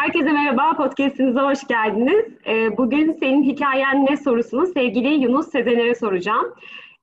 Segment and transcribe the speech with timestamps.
[0.00, 2.24] Herkese merhaba, podcastinize hoş geldiniz.
[2.46, 6.54] Ee, bugün senin hikayen ne sorusunu sevgili Yunus Sezener'e soracağım.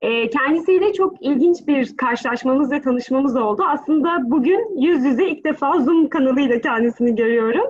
[0.02, 3.64] Ee, kendisiyle çok ilginç bir karşılaşmamız ve tanışmamız oldu.
[3.68, 7.66] Aslında bugün yüz yüze ilk defa Zoom kanalıyla kendisini görüyorum.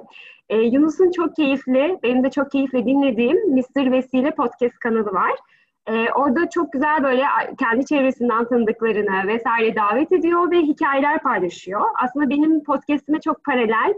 [0.50, 3.92] Ee, Yunus'un çok keyifli, benim de çok keyifle dinlediğim Mr.
[3.92, 5.32] Vesile podcast kanalı var.
[6.16, 7.24] orada çok güzel böyle
[7.60, 11.82] kendi çevresinden tanıdıklarını vesaire davet ediyor ve hikayeler paylaşıyor.
[12.04, 13.94] Aslında benim podcastime çok paralel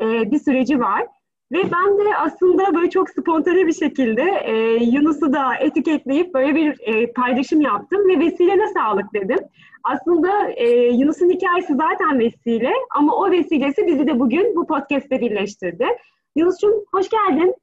[0.00, 1.06] e, bir süreci var.
[1.52, 6.80] Ve ben de aslında böyle çok spontane bir şekilde e, Yunus'u da etiketleyip böyle bir
[6.80, 9.38] e, paylaşım yaptım ve vesilene sağlık dedim.
[9.84, 15.86] Aslında e, Yunus'un hikayesi zaten vesile ama o vesilesi bizi de bugün bu podcast'te birleştirdi.
[16.36, 17.54] Yunus'cum hoş geldin.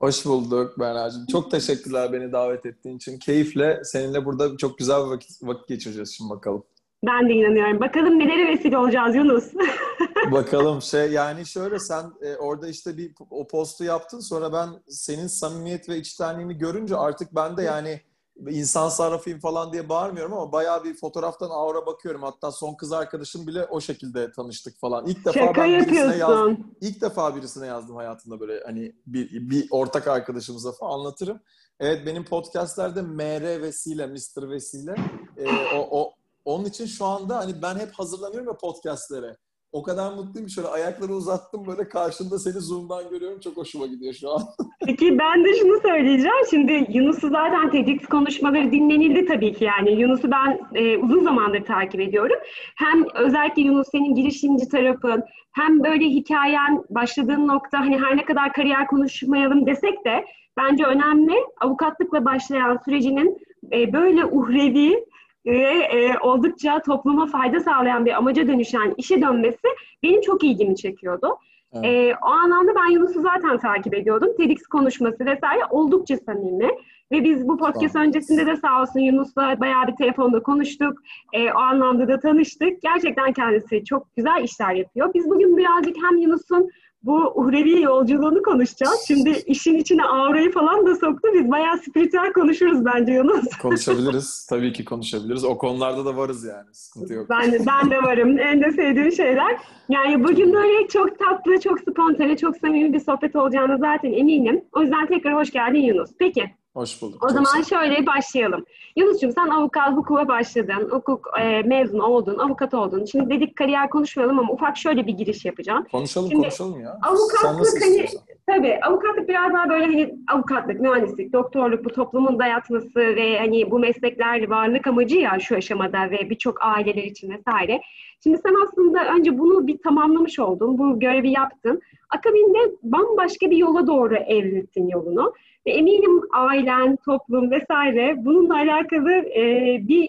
[0.00, 1.26] Hoş bulduk Berna'cığım.
[1.32, 3.18] Çok teşekkürler beni davet ettiğin için.
[3.18, 6.64] Keyifle seninle burada çok güzel bir vakit, vakit geçireceğiz şimdi bakalım.
[7.06, 7.80] Ben de inanıyorum.
[7.80, 9.44] Bakalım nelere vesile olacağız Yunus.
[10.32, 15.26] Bakalım şey yani şöyle sen e, orada işte bir o postu yaptın sonra ben senin
[15.26, 18.00] samimiyet ve içtenliğini görünce artık ben de yani
[18.48, 22.22] insan sarrafıyım falan diye bağırmıyorum ama bayağı bir fotoğraftan aura bakıyorum.
[22.22, 25.06] Hatta son kız arkadaşım bile o şekilde tanıştık falan.
[25.06, 26.66] İlk defa Şaka ben birisine yazdım.
[26.80, 31.40] İlk defa birisine yazdım hayatımda böyle hani bir, bir ortak arkadaşımıza falan anlatırım.
[31.80, 34.50] Evet benim podcastlerde MR Vesile, Mr.
[34.50, 34.94] Vesile
[35.36, 36.14] e, o, o
[36.50, 39.36] onun için şu anda hani ben hep hazırlanıyorum ya podcastlere.
[39.72, 43.40] O kadar mutluyum şöyle ayakları uzattım böyle karşında seni Zoom'dan görüyorum.
[43.40, 44.42] Çok hoşuma gidiyor şu an.
[44.86, 46.46] Peki ben de şunu söyleyeceğim.
[46.50, 50.00] Şimdi Yunus'u zaten TEDx konuşmaları dinlenildi tabii ki yani.
[50.00, 52.36] Yunus'u ben e, uzun zamandır takip ediyorum.
[52.76, 58.52] Hem özellikle Yunus senin girişimci tarafın hem böyle hikayen başladığın nokta hani her ne kadar
[58.52, 60.24] kariyer konuşmayalım desek de
[60.56, 61.34] bence önemli.
[61.60, 63.38] Avukatlıkla başlayan sürecinin
[63.72, 65.04] e, böyle uhrevi
[65.46, 69.68] ve e, oldukça topluma fayda sağlayan bir amaca dönüşen işe dönmesi
[70.02, 71.36] benim çok ilgimi çekiyordu.
[71.72, 71.84] Evet.
[71.84, 74.36] E, o anlamda ben Yunus'u zaten takip ediyordum.
[74.36, 76.70] TEDx konuşması vesaire oldukça samimi.
[77.12, 78.08] Ve biz bu podcast tamam.
[78.08, 80.98] öncesinde de sağ olsun Yunus'la bayağı bir telefonda konuştuk.
[81.32, 82.82] E, o anlamda da tanıştık.
[82.82, 85.14] Gerçekten kendisi çok güzel işler yapıyor.
[85.14, 86.70] Biz bugün birazcık hem Yunus'un
[87.02, 89.04] bu uhrevi yolculuğunu konuşacağız.
[89.06, 91.28] Şimdi işin içine aurayı falan da soktu.
[91.34, 93.56] Biz bayağı spiritüel konuşuruz bence Yunus.
[93.62, 94.46] Konuşabiliriz.
[94.50, 95.44] Tabii ki konuşabiliriz.
[95.44, 96.68] O konularda da varız yani.
[96.72, 97.30] Sıkıntı yok.
[97.30, 98.38] Ben ben de varım.
[98.38, 99.56] En de sevdiğim şeyler.
[99.88, 104.64] Yani bugün böyle çok tatlı, çok spontane, çok samimi bir sohbet olacağını zaten eminim.
[104.72, 106.10] O yüzden tekrar hoş geldin Yunus.
[106.18, 107.24] Peki Hoş bulduk.
[107.24, 108.64] O zaman şöyle başlayalım.
[108.96, 113.04] Yunus'cum sen avukat hukuka başladın, hukuk e, mezun oldun, avukat oldun.
[113.04, 115.86] Şimdi dedik kariyer konuşmayalım ama ufak şöyle bir giriş yapacağım.
[115.92, 116.98] Konuşalım Şimdi, konuşalım ya.
[117.02, 118.06] Avukatlık hani
[118.46, 123.78] tabii avukatlık biraz daha böyle hani avukatlık, mühendislik, doktorluk bu toplumun dayatması ve hani bu
[123.78, 127.80] meslekler varlık amacı ya şu aşamada ve birçok aileler için vesaire.
[128.22, 131.80] Şimdi sen aslında önce bunu bir tamamlamış oldun, bu görevi yaptın.
[132.10, 135.32] Akabinde bambaşka bir yola doğru evrilttin yolunu.
[135.66, 140.08] Ve eminim ailen, toplum vesaire bununla alakalı e, bir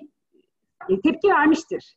[1.04, 1.96] tepki vermiştir.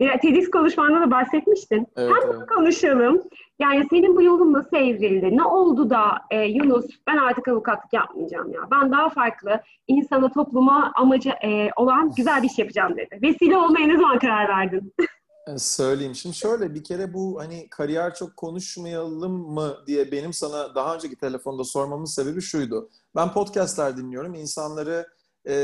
[0.00, 1.86] Ve TEDx konuşmanda da bahsetmiştin.
[1.96, 2.46] Evet, Hem evet.
[2.48, 3.22] konuşalım.
[3.58, 5.36] Yani senin bu yolun nasıl evrildi?
[5.36, 8.60] Ne oldu da e, Yunus ben artık avukatlık yapmayacağım ya.
[8.70, 13.18] Ben daha farklı insana, topluma amacı e, olan güzel bir iş yapacağım dedi.
[13.22, 14.92] Vesile olmaya ne zaman karar verdin?
[15.46, 16.14] E, söyleyeyim.
[16.14, 21.16] Şimdi şöyle bir kere bu hani kariyer çok konuşmayalım mı diye benim sana daha önceki
[21.16, 22.90] telefonda sormamın sebebi şuydu.
[23.16, 24.34] Ben podcastler dinliyorum.
[24.34, 25.08] İnsanları
[25.48, 25.54] e,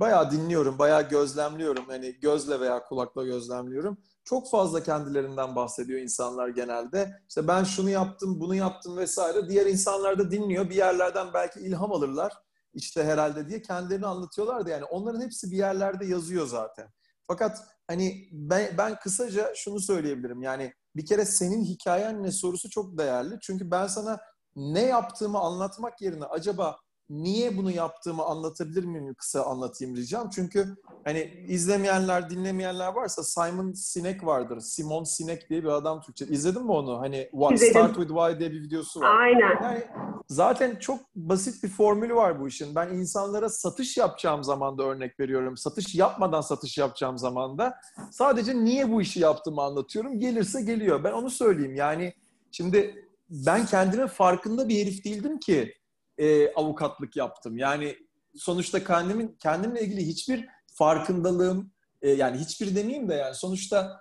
[0.00, 1.84] bayağı dinliyorum, bayağı gözlemliyorum.
[1.88, 3.98] Hani gözle veya kulakla gözlemliyorum.
[4.24, 7.20] Çok fazla kendilerinden bahsediyor insanlar genelde.
[7.28, 9.48] İşte ben şunu yaptım, bunu yaptım vesaire.
[9.48, 10.70] Diğer insanlar da dinliyor.
[10.70, 12.32] Bir yerlerden belki ilham alırlar.
[12.74, 16.88] İşte herhalde diye kendilerini anlatıyorlar da yani onların hepsi bir yerlerde yazıyor zaten.
[17.26, 20.42] Fakat hani ben, ben kısaca şunu söyleyebilirim.
[20.42, 23.38] Yani bir kere senin hikayen ne sorusu çok değerli.
[23.42, 24.18] Çünkü ben sana
[24.56, 26.76] ne yaptığımı anlatmak yerine acaba
[27.10, 30.30] niye bunu yaptığımı anlatabilir miyim kısa anlatayım diyeceğim.
[30.34, 34.60] Çünkü hani izlemeyenler, dinlemeyenler varsa Simon Sinek vardır.
[34.60, 36.26] Simon Sinek diye bir adam Türkçe.
[36.26, 37.00] İzledin mi onu?
[37.00, 39.20] Hani What Start With Why diye bir videosu var.
[39.20, 39.62] Aynen.
[39.62, 39.84] Yani
[40.28, 42.74] zaten çok basit bir formülü var bu işin.
[42.74, 45.56] Ben insanlara satış yapacağım zaman da örnek veriyorum.
[45.56, 47.74] Satış yapmadan satış yapacağım zaman da
[48.10, 50.20] sadece niye bu işi yaptığımı anlatıyorum.
[50.20, 51.04] Gelirse geliyor.
[51.04, 51.74] Ben onu söyleyeyim.
[51.74, 52.14] Yani
[52.52, 55.74] şimdi ben kendimin farkında bir herif değildim ki
[56.18, 57.58] e, avukatlık yaptım.
[57.58, 57.96] Yani
[58.36, 61.72] sonuçta kendimin kendimle ilgili hiçbir farkındalığım
[62.02, 64.00] e, yani hiçbir demeyeyim de yani sonuçta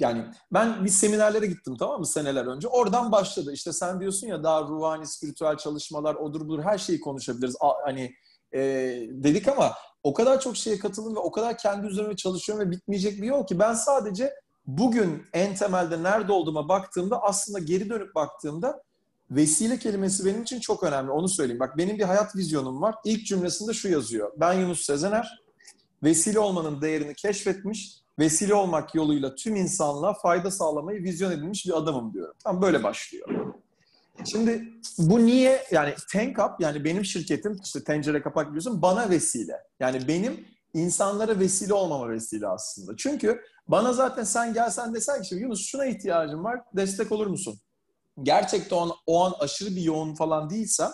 [0.00, 2.68] yani ben bir seminerlere gittim tamam mı seneler önce.
[2.68, 3.52] Oradan başladı.
[3.52, 7.56] İşte sen diyorsun ya daha ruhani, spiritüel çalışmalar, odur budur her şeyi konuşabiliriz.
[7.60, 8.14] A, hani
[8.54, 8.60] e,
[9.10, 9.72] dedik ama
[10.02, 13.46] o kadar çok şeye katıldım ve o kadar kendi üzerime çalışıyorum ve bitmeyecek bir yol
[13.46, 14.34] ki ben sadece
[14.66, 18.82] bugün en temelde nerede olduğuma baktığımda aslında geri dönüp baktığımda
[19.30, 21.10] vesile kelimesi benim için çok önemli.
[21.10, 21.60] Onu söyleyeyim.
[21.60, 22.94] Bak benim bir hayat vizyonum var.
[23.04, 24.32] İlk cümlesinde şu yazıyor.
[24.36, 25.42] Ben Yunus Sezener.
[26.02, 27.97] Vesile olmanın değerini keşfetmiş.
[28.18, 32.34] Vesile olmak yoluyla tüm insanlığa fayda sağlamayı vizyon edilmiş bir adamım diyorum.
[32.44, 33.28] Tam böyle başlıyor.
[34.24, 34.64] Şimdi
[34.98, 39.56] bu niye yani Tank Up yani benim şirketim işte tencere kapak biliyorsun bana vesile.
[39.80, 40.44] Yani benim
[40.74, 42.96] insanlara vesile olmama vesile aslında.
[42.96, 47.60] Çünkü bana zaten sen gelsen desen ki Yunus şuna ihtiyacım var destek olur musun?
[48.22, 50.84] Gerçekten o an, o an aşırı bir yoğun falan değilse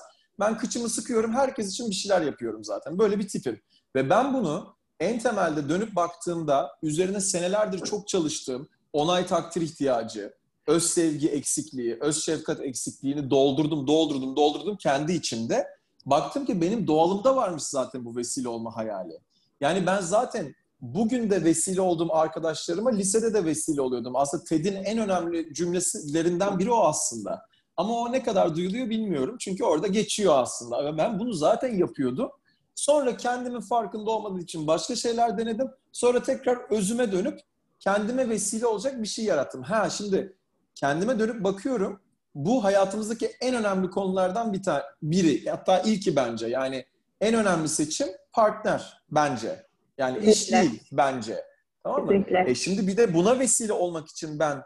[0.41, 2.99] ben kıçımı sıkıyorum herkes için bir şeyler yapıyorum zaten.
[2.99, 3.61] Böyle bir tipim.
[3.97, 10.35] Ve ben bunu en temelde dönüp baktığımda üzerine senelerdir çok çalıştığım onay takdir ihtiyacı,
[10.67, 15.67] öz sevgi eksikliği, öz şefkat eksikliğini doldurdum, doldurdum, doldurdum kendi içimde.
[16.07, 19.19] Baktım ki benim doğalımda varmış zaten bu vesile olma hayali.
[19.61, 24.17] Yani ben zaten bugün de vesile olduğum arkadaşlarıma lisede de vesile oluyordum.
[24.17, 27.47] Aslında TED'in en önemli cümlelerinden biri o aslında.
[27.77, 29.37] Ama o ne kadar duyuluyor bilmiyorum.
[29.41, 30.99] Çünkü orada geçiyor aslında.
[30.99, 32.31] Ben bunu zaten yapıyordum.
[32.75, 35.71] Sonra kendimin farkında olmadığı için başka şeyler denedim.
[35.93, 37.41] Sonra tekrar özüme dönüp
[37.81, 39.63] kendime vesile olacak bir şey yarattım.
[39.63, 40.37] Ha şimdi
[40.75, 42.01] kendime dönüp bakıyorum.
[42.35, 45.51] Bu hayatımızdaki en önemli konulardan bir tane, biri.
[45.51, 46.47] Hatta ilki bence.
[46.47, 46.85] Yani
[47.21, 49.67] en önemli seçim partner bence.
[49.99, 50.33] Yani Kesinlikle.
[50.33, 51.45] iş değil bence.
[51.83, 52.09] Tamam mı?
[52.09, 52.51] Kesinlikle.
[52.51, 54.63] E şimdi bir de buna vesile olmak için ben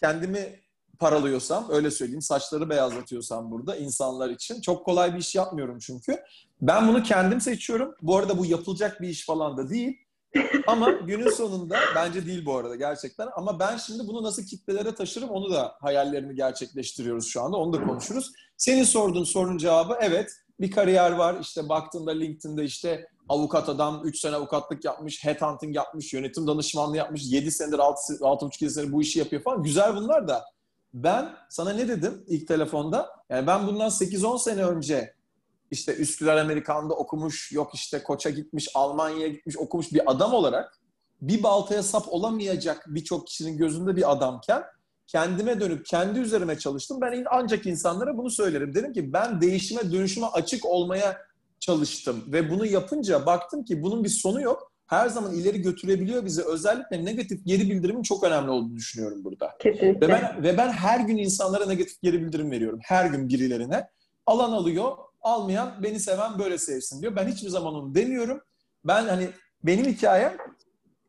[0.00, 0.60] kendimi
[0.98, 4.60] paralıyorsam, öyle söyleyeyim, saçları beyazlatıyorsam burada insanlar için.
[4.60, 6.16] Çok kolay bir iş yapmıyorum çünkü.
[6.60, 7.94] Ben bunu kendim seçiyorum.
[8.02, 9.98] Bu arada bu yapılacak bir iş falan da değil.
[10.66, 13.28] ama günün sonunda bence değil bu arada gerçekten.
[13.36, 17.56] Ama ben şimdi bunu nasıl kitlelere taşırım onu da hayallerimi gerçekleştiriyoruz şu anda.
[17.56, 18.32] Onu da konuşuruz.
[18.56, 20.30] Senin sorduğun sorunun cevabı evet.
[20.60, 21.36] Bir kariyer var.
[21.40, 27.22] İşte baktığında LinkedIn'de işte avukat adam 3 sene avukatlık yapmış, headhunting yapmış, yönetim danışmanlığı yapmış,
[27.24, 29.62] 7 senedir 6,5 senedir bu işi yapıyor falan.
[29.62, 30.44] Güzel bunlar da.
[30.96, 33.10] Ben sana ne dedim ilk telefonda?
[33.30, 35.14] Yani ben bundan 8-10 sene önce
[35.70, 40.80] işte Üsküdar Amerikan'da okumuş, yok işte Koç'a gitmiş, Almanya'ya gitmiş, okumuş bir adam olarak
[41.20, 44.64] bir baltaya sap olamayacak birçok kişinin gözünde bir adamken
[45.06, 46.98] kendime dönüp kendi üzerime çalıştım.
[47.00, 48.74] Ben ancak insanlara bunu söylerim.
[48.74, 51.18] Dedim ki ben değişime, dönüşüme açık olmaya
[51.60, 54.72] çalıştım ve bunu yapınca baktım ki bunun bir sonu yok.
[54.86, 56.42] Her zaman ileri götürebiliyor bizi.
[56.44, 59.56] Özellikle negatif geri bildirimin çok önemli olduğunu düşünüyorum burada.
[59.58, 60.08] Kesinlikle.
[60.08, 62.78] Ve ben, ve ben her gün insanlara negatif geri bildirim veriyorum.
[62.82, 63.88] Her gün birilerine.
[64.26, 67.16] Alan alıyor, almayan beni seven böyle sevsin diyor.
[67.16, 68.40] Ben hiçbir zaman onu demiyorum.
[68.84, 69.28] Ben hani
[69.64, 70.36] benim hikayem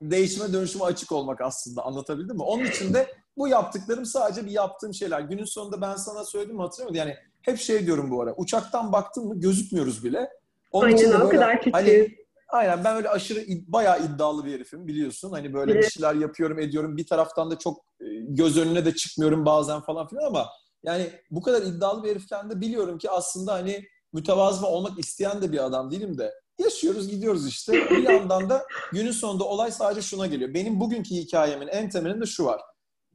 [0.01, 2.43] değişime dönüşüme açık olmak aslında anlatabildim mi?
[2.43, 3.07] Onun için de
[3.37, 5.19] bu yaptıklarım sadece bir yaptığım şeyler.
[5.19, 6.99] Günün sonunda ben sana söyledim hatırlıyor musun?
[6.99, 8.33] Yani hep şey diyorum bu ara.
[8.37, 10.29] Uçaktan baktın mı gözükmüyoruz bile.
[10.71, 11.73] Onun Aynen o kadar küçük.
[11.73, 12.17] Hani,
[12.49, 15.31] aynen ben öyle aşırı bayağı iddialı bir herifim biliyorsun.
[15.31, 15.83] Hani böyle evet.
[15.83, 16.97] bir şeyler yapıyorum ediyorum.
[16.97, 20.49] Bir taraftan da çok e, göz önüne de çıkmıyorum bazen falan filan ama
[20.83, 25.51] yani bu kadar iddialı bir herifken de biliyorum ki aslında hani mütevazı olmak isteyen de
[25.51, 27.73] bir adam değilim de yaşıyoruz gidiyoruz işte.
[27.73, 30.53] Bir yandan da günün sonunda olay sadece şuna geliyor.
[30.53, 32.61] Benim bugünkü hikayemin en temelinde şu var.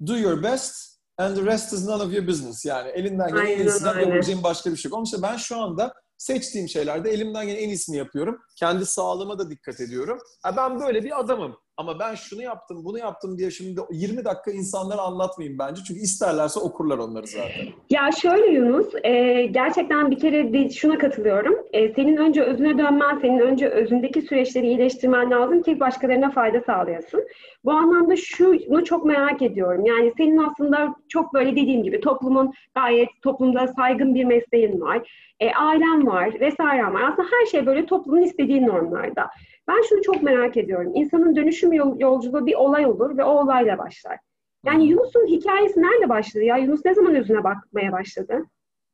[0.06, 2.64] Do your best and the rest is none of your business.
[2.64, 4.98] Yani elinden gelen en iyisinden yapabileceğim başka bir şey yok.
[4.98, 8.38] Onun için ben şu anda seçtiğim şeylerde elimden gelen en iyisini yapıyorum.
[8.56, 10.18] Kendi sağlığıma da dikkat ediyorum.
[10.56, 11.56] Ben böyle bir adamım.
[11.82, 15.82] Ama ben şunu yaptım, bunu yaptım diye şimdi 20 dakika insanlara anlatmayayım bence.
[15.86, 17.66] Çünkü isterlerse okurlar onları zaten.
[17.90, 21.54] Ya şöyle Yunus, e, gerçekten bir kere de şuna katılıyorum.
[21.72, 27.28] E, senin önce özüne dönmen, senin önce özündeki süreçleri iyileştirmen lazım ki başkalarına fayda sağlayasın.
[27.64, 29.86] Bu anlamda şunu çok merak ediyorum.
[29.86, 35.10] Yani senin aslında çok böyle dediğim gibi toplumun gayet toplumda saygın bir mesleğin var.
[35.40, 37.02] E, ailen var vesaire var.
[37.02, 39.30] Aslında her şey böyle toplumun istediği normlarda.
[39.68, 40.92] Ben şunu çok merak ediyorum.
[40.94, 44.18] İnsanın dönüşüm yolculuğu bir olay olur ve o olayla başlar.
[44.66, 46.56] Yani Yunus'un hikayesi nerede başladı ya?
[46.56, 48.44] Yunus ne zaman özüne bakmaya başladı?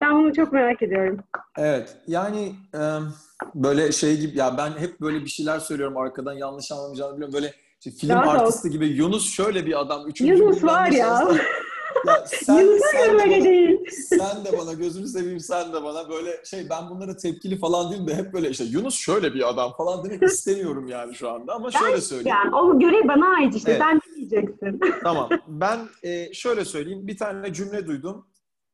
[0.00, 1.18] Ben bunu çok merak ediyorum.
[1.58, 1.96] Evet.
[2.06, 2.52] Yani
[3.54, 7.34] böyle şey gibi ya ben hep böyle bir şeyler söylüyorum arkadan yanlış anlamayacağını biliyorum.
[7.34, 10.08] Böyle işte film Rahat artisti gibi Yunus şöyle bir adam.
[10.08, 11.28] Üçüncü Yunus var ya.
[12.06, 13.78] Ya sen, sen, de bana, değil.
[14.08, 18.06] sen de bana gözünü seveyim sen de bana böyle şey ben bunlara tepkili falan değilim
[18.06, 21.70] de hep böyle işte Yunus şöyle bir adam falan demek istemiyorum yani şu anda ama
[21.74, 22.36] ben, şöyle söyleyeyim.
[22.44, 23.82] Yani o görev bana ait işte evet.
[23.82, 24.80] sen diyeceksin.
[25.02, 28.26] Tamam ben e, şöyle söyleyeyim bir tane cümle duydum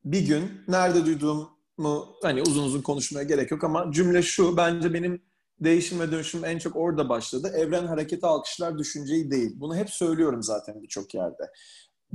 [0.05, 5.23] bir gün nerede duyduğumu hani uzun uzun konuşmaya gerek yok ama cümle şu bence benim
[5.61, 7.53] değişim ve dönüşüm en çok orada başladı.
[7.57, 9.53] Evren hareketi alkışlar düşünceyi değil.
[9.57, 11.51] Bunu hep söylüyorum zaten birçok yerde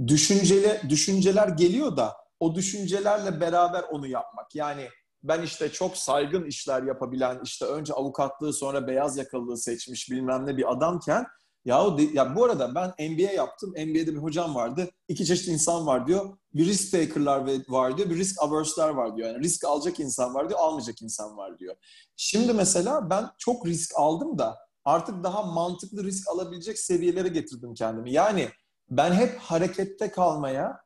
[0.07, 4.55] düşünceli düşünceler geliyor da o düşüncelerle beraber onu yapmak.
[4.55, 4.87] Yani
[5.23, 10.57] ben işte çok saygın işler yapabilen, işte önce avukatlığı sonra beyaz yakalılığı seçmiş bilmem ne
[10.57, 11.25] bir adamken
[11.65, 13.69] Ya, ya bu arada ben MBA yaptım.
[13.69, 14.89] MBA'de bir hocam vardı.
[15.07, 16.37] İki çeşit insan var diyor.
[16.53, 18.09] Bir risk taker'lar var diyor.
[18.09, 19.29] Bir risk averse'ler var diyor.
[19.29, 20.59] Yani risk alacak insan var diyor.
[20.59, 21.75] Almayacak insan var diyor.
[22.15, 28.11] Şimdi mesela ben çok risk aldım da artık daha mantıklı risk alabilecek seviyelere getirdim kendimi.
[28.13, 28.49] Yani
[28.91, 30.81] ben hep harekette kalmaya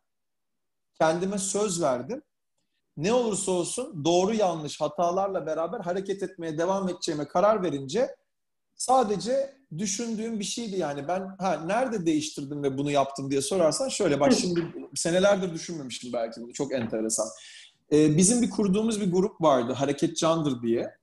[1.00, 2.22] kendime söz verdim.
[2.98, 8.15] Ne olursa olsun doğru yanlış hatalarla beraber hareket etmeye devam edeceğime karar verince
[8.75, 11.07] sadece düşündüğüm bir şeydi yani.
[11.07, 16.41] Ben ha nerede değiştirdim ve bunu yaptım diye sorarsan şöyle bak şimdi senelerdir düşünmemişim belki
[16.41, 16.53] bunu.
[16.53, 17.27] Çok enteresan.
[17.91, 19.74] Ee, bizim bir kurduğumuz bir grup vardı.
[19.74, 20.98] Hareket Candır diye.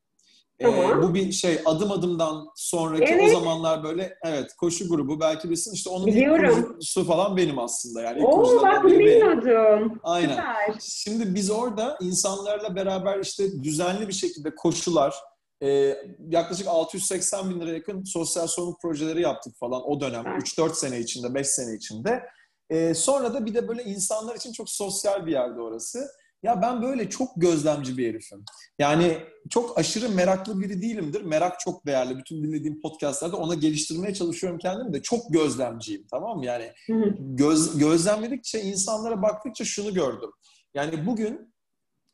[0.61, 3.31] Ee, bu bir şey adım adımdan sonraki evet.
[3.37, 6.77] o zamanlar böyle evet koşu grubu belki bilirsin işte onun Biliyorum.
[6.81, 8.27] su falan benim aslında yani.
[8.27, 10.01] Oo bak bunu bilmiyordum.
[10.03, 10.29] Aynen.
[10.29, 10.75] Süper.
[10.81, 15.15] Şimdi biz orada insanlarla beraber işte düzenli bir şekilde koşular,
[15.63, 15.97] e,
[16.29, 20.25] yaklaşık 680 bin lira yakın sosyal sorumluluk projeleri yaptık falan o dönem.
[20.27, 20.43] Evet.
[20.43, 22.23] 3-4 sene içinde, 5 sene içinde.
[22.71, 26.09] E, sonra da bir de böyle insanlar için çok sosyal bir yerde orası.
[26.43, 28.45] Ya ben böyle çok gözlemci bir herifim.
[28.79, 29.19] Yani
[29.51, 31.23] çok aşırı meraklı biri değilimdir.
[31.23, 32.19] Merak çok değerli.
[32.19, 35.03] Bütün dinlediğim podcastlarda ona geliştirmeye çalışıyorum kendimi de.
[35.03, 36.47] Çok gözlemciyim tamam mı?
[36.47, 36.73] Yani
[37.19, 40.31] göz, gözlemledikçe, insanlara baktıkça şunu gördüm.
[40.75, 41.55] Yani bugün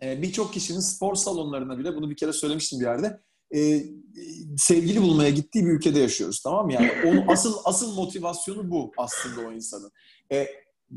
[0.03, 3.21] e, birçok kişinin spor salonlarına bile, bunu bir kere söylemiştim bir yerde,
[3.55, 3.83] e,
[4.57, 6.73] sevgili bulmaya gittiği bir ülkede yaşıyoruz tamam mı?
[6.73, 9.91] Yani onun asıl asıl motivasyonu bu aslında o insanın.
[10.33, 10.47] E,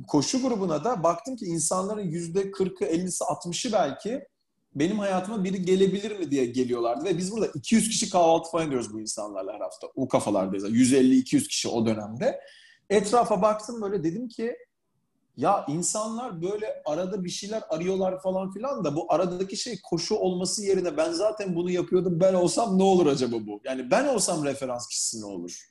[0.08, 4.28] koşu grubuna da baktım ki insanların yüzde 40'ı, 50'si, 60'ı belki
[4.76, 7.06] benim hayatıma biri gelebilir mi diye geliyorlardı.
[7.06, 9.88] Ve biz burada 200 kişi kahvaltı falan ediyoruz bu insanlarla her hafta.
[9.96, 10.64] O kafalardayız.
[10.64, 12.40] 150-200 kişi o dönemde.
[12.90, 14.56] Etrafa baktım böyle dedim ki
[15.38, 20.66] ya insanlar böyle arada bir şeyler arıyorlar falan filan da bu aradaki şey koşu olması
[20.66, 23.62] yerine ben zaten bunu yapıyordum ben olsam ne olur acaba bu?
[23.64, 25.70] Yani ben olsam referans kişisi ne olur?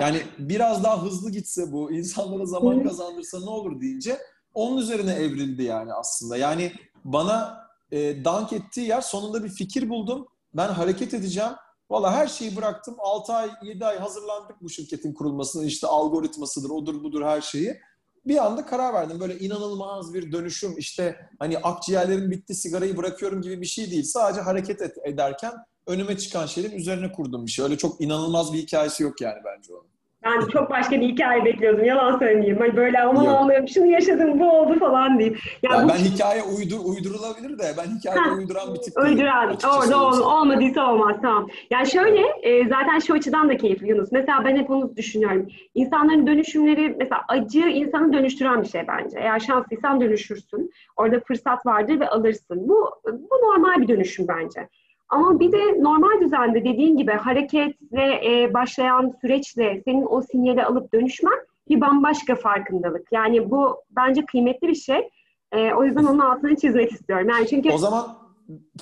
[0.00, 4.18] Yani biraz daha hızlı gitse bu, insanlara zaman kazandırsa ne olur deyince
[4.54, 6.36] onun üzerine evrildi yani aslında.
[6.36, 6.72] Yani
[7.04, 10.26] bana e, dank ettiği yer sonunda bir fikir buldum.
[10.54, 11.52] Ben hareket edeceğim.
[11.90, 12.94] Valla her şeyi bıraktım.
[12.98, 15.64] 6 ay, 7 ay hazırlandık bu şirketin kurulmasına.
[15.64, 17.80] İşte algoritmasıdır, odur budur her şeyi.
[18.26, 19.20] Bir anda karar verdim.
[19.20, 20.78] Böyle inanılmaz bir dönüşüm.
[20.78, 24.04] İşte hani akciğerlerim bitti, sigarayı bırakıyorum gibi bir şey değil.
[24.04, 25.52] Sadece hareket et, ederken
[25.86, 27.64] önüme çıkan şeyin üzerine kurduğum bir şey.
[27.64, 29.92] Öyle çok inanılmaz bir hikayesi yok yani bence onun.
[30.24, 31.84] Ben çok başka bir hikaye bekliyordum.
[31.84, 32.56] Yalan söyleyeyim.
[32.60, 35.38] Hani böyle aman Allah'ım şunu yaşadım bu oldu falan diyeyim.
[35.62, 35.88] Yani ya bu...
[35.88, 39.10] ben hikaye uydur, uydurulabilir de ben hikaye uyduran bir tip değilim.
[39.10, 39.56] Uyduran.
[39.78, 41.16] Orada ol, olmadıysa olmaz.
[41.22, 41.48] Tamam.
[41.70, 44.12] Yani şöyle e, zaten şu açıdan da keyifli Yunus.
[44.12, 45.48] Mesela ben hep onu düşünüyorum.
[45.74, 49.18] İnsanların dönüşümleri mesela acı insanı dönüştüren bir şey bence.
[49.18, 50.70] Eğer şanslıysan dönüşürsün.
[50.96, 52.68] Orada fırsat vardır ve alırsın.
[52.68, 54.68] Bu, bu normal bir dönüşüm bence.
[55.12, 60.94] Ama bir de normal düzende dediğin gibi hareketle e, başlayan süreçle senin o sinyali alıp
[60.94, 61.38] dönüşmen
[61.68, 63.12] bir bambaşka farkındalık.
[63.12, 65.08] Yani bu bence kıymetli bir şey.
[65.52, 67.28] E, o yüzden onun altını çizmek istiyorum.
[67.28, 68.06] Yani çünkü O zaman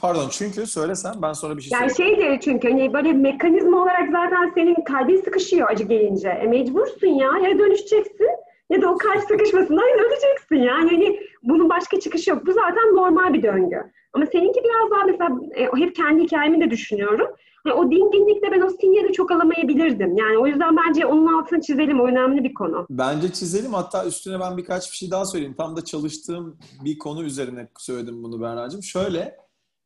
[0.01, 4.11] pardon çünkü söylesen ben sonra bir şey Yani şey de çünkü hani böyle mekanizma olarak
[4.13, 6.29] zaten senin kalbin sıkışıyor acı gelince.
[6.29, 8.29] E, mecbursun ya ya dönüşeceksin
[8.71, 10.91] ya da o kalp sıkışmasından öleceksin yani.
[10.91, 12.47] Hani bunun başka çıkışı yok.
[12.47, 13.83] Bu zaten normal bir döngü.
[14.12, 17.26] Ama seninki biraz daha mesela e, hep kendi hikayemi de düşünüyorum.
[17.67, 20.17] Yani o dinginlikte ben o sinyali çok alamayabilirdim.
[20.17, 22.00] Yani o yüzden bence onun altını çizelim.
[22.00, 22.87] O önemli bir konu.
[22.90, 23.75] Bence çizelim.
[23.75, 25.55] Hatta üstüne ben birkaç bir şey daha söyleyeyim.
[25.59, 28.83] Tam da çalıştığım bir konu üzerine söyledim bunu Berna'cığım.
[28.83, 29.37] Şöyle,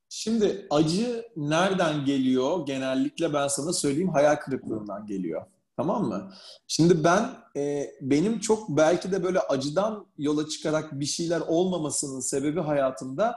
[0.09, 2.67] şimdi acı nereden geliyor?
[2.67, 5.43] Genellikle ben sana söyleyeyim hayal kırıklığından geliyor.
[5.77, 6.31] Tamam mı?
[6.69, 12.61] Şimdi ben e, benim çok belki de böyle acıdan yola çıkarak bir şeyler olmamasının sebebi
[12.61, 13.37] hayatımda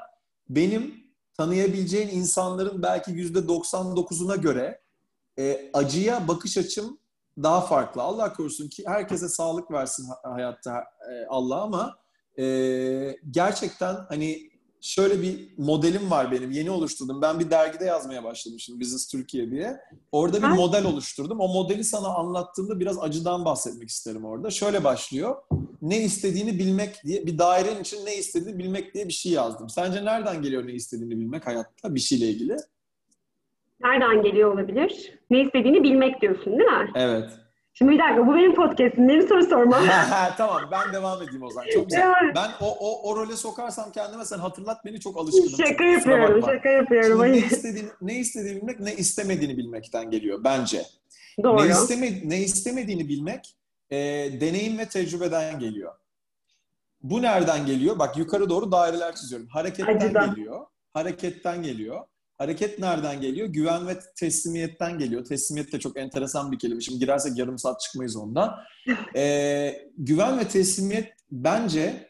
[0.50, 4.82] benim tanıyabileceğin insanların belki yüzde 99'una göre
[5.40, 7.00] e, acıya bakış açım
[7.44, 8.02] daha farklı.
[8.02, 11.98] Allah korusun ki herkese sağlık versin hayatta e, Allah ama
[12.40, 12.46] e,
[13.32, 16.52] gerçekten hani şöyle bir modelim var benim.
[16.52, 17.22] Yeni oluşturdum.
[17.22, 19.78] Ben bir dergide yazmaya başladım şimdi Business Türkiye diye.
[20.12, 21.40] Orada bir model oluşturdum.
[21.40, 24.50] O modeli sana anlattığımda biraz acıdan bahsetmek isterim orada.
[24.52, 25.36] Şöyle başlıyor.
[25.82, 29.70] Ne istediğini bilmek diye bir dairenin için ne istediğini bilmek diye bir şey yazdım.
[29.70, 32.56] Sence nereden geliyor ne istediğini bilmek hayatta bir şeyle ilgili?
[33.82, 35.20] Nereden geliyor olabilir?
[35.30, 36.92] Ne istediğini bilmek diyorsun değil mi?
[36.96, 37.30] Evet.
[37.78, 39.10] Şimdi bir dakika bu benim podcast'im.
[39.10, 39.84] Benim soru sormam.
[40.38, 41.68] tamam ben devam edeyim o zaman.
[41.74, 42.02] Çok güzel.
[42.02, 42.36] Yani.
[42.36, 45.50] Ben o, o, o role sokarsam kendime sen hatırlat beni çok alışkınım.
[45.50, 47.26] Şaka yapıyorum, şaka yapıyorum.
[47.26, 50.84] Şimdi ne istediğini, ne istediğini bilmek, ne istemediğini bilmekten geliyor bence.
[51.44, 51.64] Doğru.
[51.64, 53.56] Ne, isteme, ne istemediğini bilmek
[53.90, 53.98] e,
[54.42, 55.94] deneyim ve tecrübeden geliyor.
[57.02, 58.00] Bu nereden geliyor?
[58.00, 59.48] Bak yukarı doğru daireler çiziyorum.
[59.48, 60.36] Hareketten Acıdan.
[60.36, 60.66] geliyor.
[60.94, 62.06] Hareketten geliyor.
[62.38, 63.48] Hareket nereden geliyor?
[63.48, 65.26] Güven ve teslimiyetten geliyor.
[65.26, 66.82] Teslimiyet de çok enteresan bir kelime.
[66.82, 68.56] Şimdi girersek yarım saat çıkmayız ondan.
[69.16, 72.10] Ee, güven ve teslimiyet bence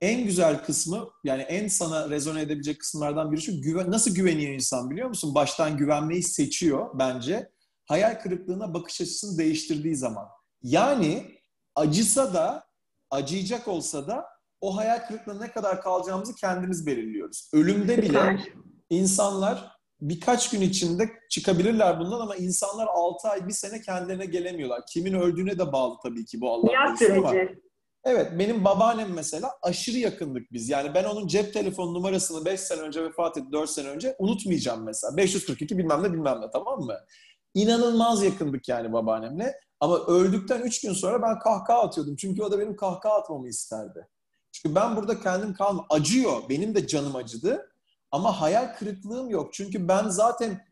[0.00, 4.90] en güzel kısmı yani en sana rezone edebilecek kısımlardan biri şu güven, nasıl güveniyor insan
[4.90, 5.34] biliyor musun?
[5.34, 7.50] Baştan güvenmeyi seçiyor bence.
[7.84, 10.26] Hayal kırıklığına bakış açısını değiştirdiği zaman.
[10.62, 11.40] Yani
[11.74, 12.64] acısa da
[13.10, 14.24] acıyacak olsa da
[14.60, 17.50] o hayal kırıklığına ne kadar kalacağımızı kendimiz belirliyoruz.
[17.52, 18.38] Ölümde bile
[18.90, 24.82] insanlar birkaç gün içinde çıkabilirler bundan ama insanlar 6 ay, bir sene kendilerine gelemiyorlar.
[24.86, 26.72] Kimin öldüğüne de bağlı tabii ki bu Allah'ın
[27.18, 27.30] ama.
[28.04, 30.68] Evet, benim babaannem mesela aşırı yakındık biz.
[30.68, 34.82] Yani ben onun cep telefon numarasını 5 sene önce vefat etti, 4 sene önce unutmayacağım
[34.84, 35.16] mesela.
[35.16, 36.96] 542 bilmem ne bilmem ne tamam mı?
[37.54, 39.60] İnanılmaz yakındık yani babaannemle.
[39.80, 42.16] Ama öldükten 3 gün sonra ben kahkaha atıyordum.
[42.16, 44.08] Çünkü o da benim kahkaha atmamı isterdi.
[44.52, 46.42] Çünkü ben burada kendim kalma acıyor.
[46.48, 47.73] Benim de canım acıdı.
[48.14, 49.54] Ama hayal kırıklığım yok.
[49.54, 50.64] Çünkü ben zaten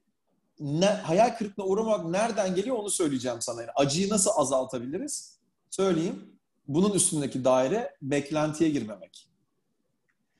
[0.60, 3.60] ne, hayal kırıklığına uğramak nereden geliyor onu söyleyeceğim sana.
[3.60, 5.38] Yani acıyı nasıl azaltabiliriz?
[5.70, 6.38] Söyleyeyim.
[6.68, 9.28] Bunun üstündeki daire beklentiye girmemek.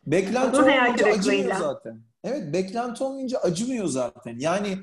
[0.07, 2.03] Beklenti olmayınca acımıyor zaten.
[2.25, 4.39] Evet, beklenti olmayınca acımıyor zaten.
[4.39, 4.79] Yani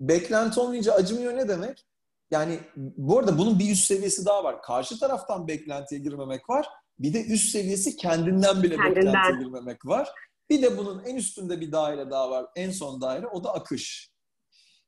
[0.00, 1.86] beklenti olmayınca acımıyor ne demek?
[2.30, 4.62] Yani bu arada bunun bir üst seviyesi daha var.
[4.62, 6.68] Karşı taraftan beklentiye girmemek var.
[6.98, 8.96] Bir de üst seviyesi kendinden bile kendinden.
[8.96, 10.08] beklentiye girmemek var.
[10.50, 12.46] Bir de bunun en üstünde bir daire daha var.
[12.56, 14.10] En son daire o da akış.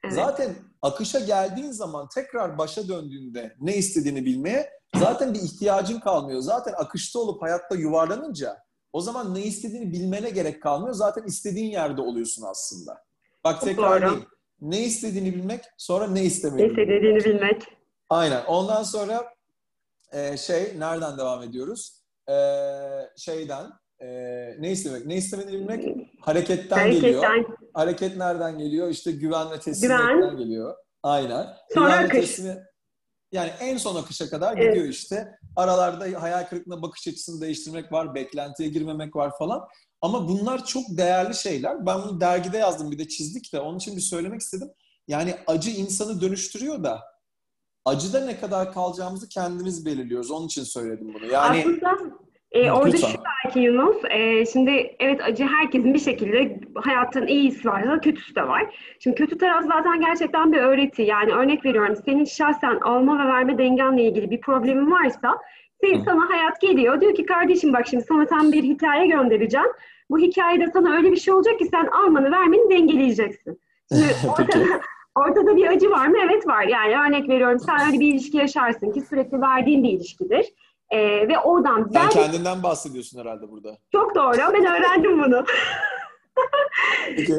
[0.04, 0.14] Evet.
[0.14, 6.40] Zaten akışa geldiğin zaman tekrar başa döndüğünde ne istediğini bilmeye zaten bir ihtiyacın kalmıyor.
[6.40, 8.58] Zaten akışta olup hayatta yuvarlanınca
[8.92, 10.94] o zaman ne istediğini bilmene gerek kalmıyor.
[10.94, 13.04] Zaten istediğin yerde oluyorsun aslında.
[13.44, 14.24] Bak tekrar değil.
[14.60, 17.62] Ne istediğini bilmek, sonra ne istemediğini Ne istediğini bilmek.
[18.10, 18.44] Aynen.
[18.44, 19.34] Ondan sonra
[20.12, 22.02] e, şey, nereden devam ediyoruz?
[22.28, 22.34] E,
[23.16, 23.66] şeyden,
[24.00, 24.06] e,
[24.58, 25.06] ne istemek?
[25.06, 25.84] Ne istemediğini bilmek
[26.20, 27.44] hareketten, hareketten geliyor.
[27.74, 28.88] Hareket nereden geliyor?
[28.88, 30.36] İşte güvenle teslimiyetten Güven.
[30.36, 30.74] geliyor.
[31.02, 31.46] Aynen.
[31.74, 32.20] Sonra güvenle akış.
[32.20, 32.62] Teslimi,
[33.32, 34.74] yani en son akışa kadar evet.
[34.74, 35.38] gidiyor işte.
[35.56, 39.68] Aralarda hayal kırıklığına bakış açısını değiştirmek var, beklentiye girmemek var falan.
[40.00, 41.86] Ama bunlar çok değerli şeyler.
[41.86, 44.68] Ben bunu dergide yazdım bir de çizdik de onun için bir söylemek istedim.
[45.08, 47.02] Yani acı insanı dönüştürüyor da
[47.86, 50.30] acıda ne kadar kalacağımızı kendimiz belirliyoruz.
[50.30, 51.26] Onun için söyledim bunu.
[51.32, 52.15] Yani Aslında
[52.52, 53.06] e, orada şu
[53.44, 58.48] belki Yunus, e, şimdi evet acı herkesin bir şekilde hayatın iyisi var da kötüsü de
[58.48, 58.74] var.
[59.00, 61.02] Şimdi kötü taraf zaten gerçekten bir öğreti.
[61.02, 65.38] Yani örnek veriyorum senin şahsen alma ve verme dengenle ilgili bir problemin varsa
[65.80, 67.00] senin, sana hayat geliyor.
[67.00, 69.68] Diyor ki kardeşim bak şimdi sana tam bir hikaye göndereceğim.
[70.10, 73.60] Bu hikayede sana öyle bir şey olacak ki sen almanı vermeni dengeleyeceksin.
[73.92, 74.64] Şimdi ortada,
[75.14, 76.16] ortada bir acı var mı?
[76.24, 76.62] Evet var.
[76.62, 80.46] Yani örnek veriyorum sen öyle bir ilişki yaşarsın ki sürekli verdiğin bir ilişkidir.
[80.90, 81.90] Ee, ve oradan...
[81.92, 83.78] Sen kendinden bahsediyorsun herhalde burada.
[83.92, 84.36] Çok doğru.
[84.38, 85.44] Ben öğrendim bunu.
[87.16, 87.32] Peki.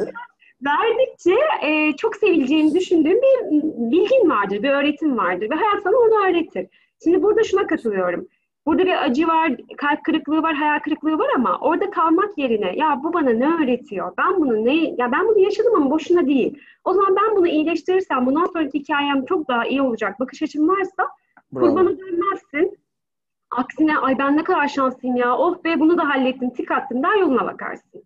[0.64, 3.50] Verdikçe e, çok sevileceğini düşündüğüm bir
[3.90, 6.66] bilgin vardır, bir öğretim vardır ve hayat sana onu öğretir.
[7.04, 8.28] Şimdi burada şuna katılıyorum.
[8.66, 13.00] Burada bir acı var, kalp kırıklığı var, hayal kırıklığı var ama orada kalmak yerine ya
[13.04, 14.12] bu bana ne öğretiyor?
[14.18, 16.58] Ben bunu ne ya ben bunu yaşadım ama boşuna değil.
[16.84, 20.20] O zaman ben bunu iyileştirirsem bundan sonraki hikayem çok daha iyi olacak.
[20.20, 21.08] Bakış açım varsa
[21.52, 21.68] Bravo.
[21.68, 22.77] kurbana dönmezsin.
[23.58, 25.36] Aksine ay ben ne kadar şanslıyım ya.
[25.36, 28.04] Oh be bunu da hallettim, tik attım der yoluna bakarsın.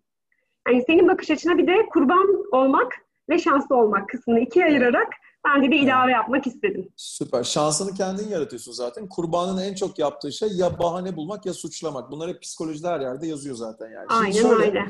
[0.67, 2.93] Yani senin bakış açına bir de kurban olmak
[3.29, 5.07] ve şanslı olmak kısmını ikiye ayırarak
[5.45, 6.89] ben de bir ilave yapmak istedim.
[6.95, 7.43] Süper.
[7.43, 9.09] Şansını kendin yaratıyorsun zaten.
[9.09, 12.11] Kurbanın en çok yaptığı şey ya bahane bulmak ya suçlamak.
[12.11, 14.05] Bunlar hep psikolojide her yerde yazıyor zaten yani.
[14.09, 14.85] Aynen şöyle, öyle.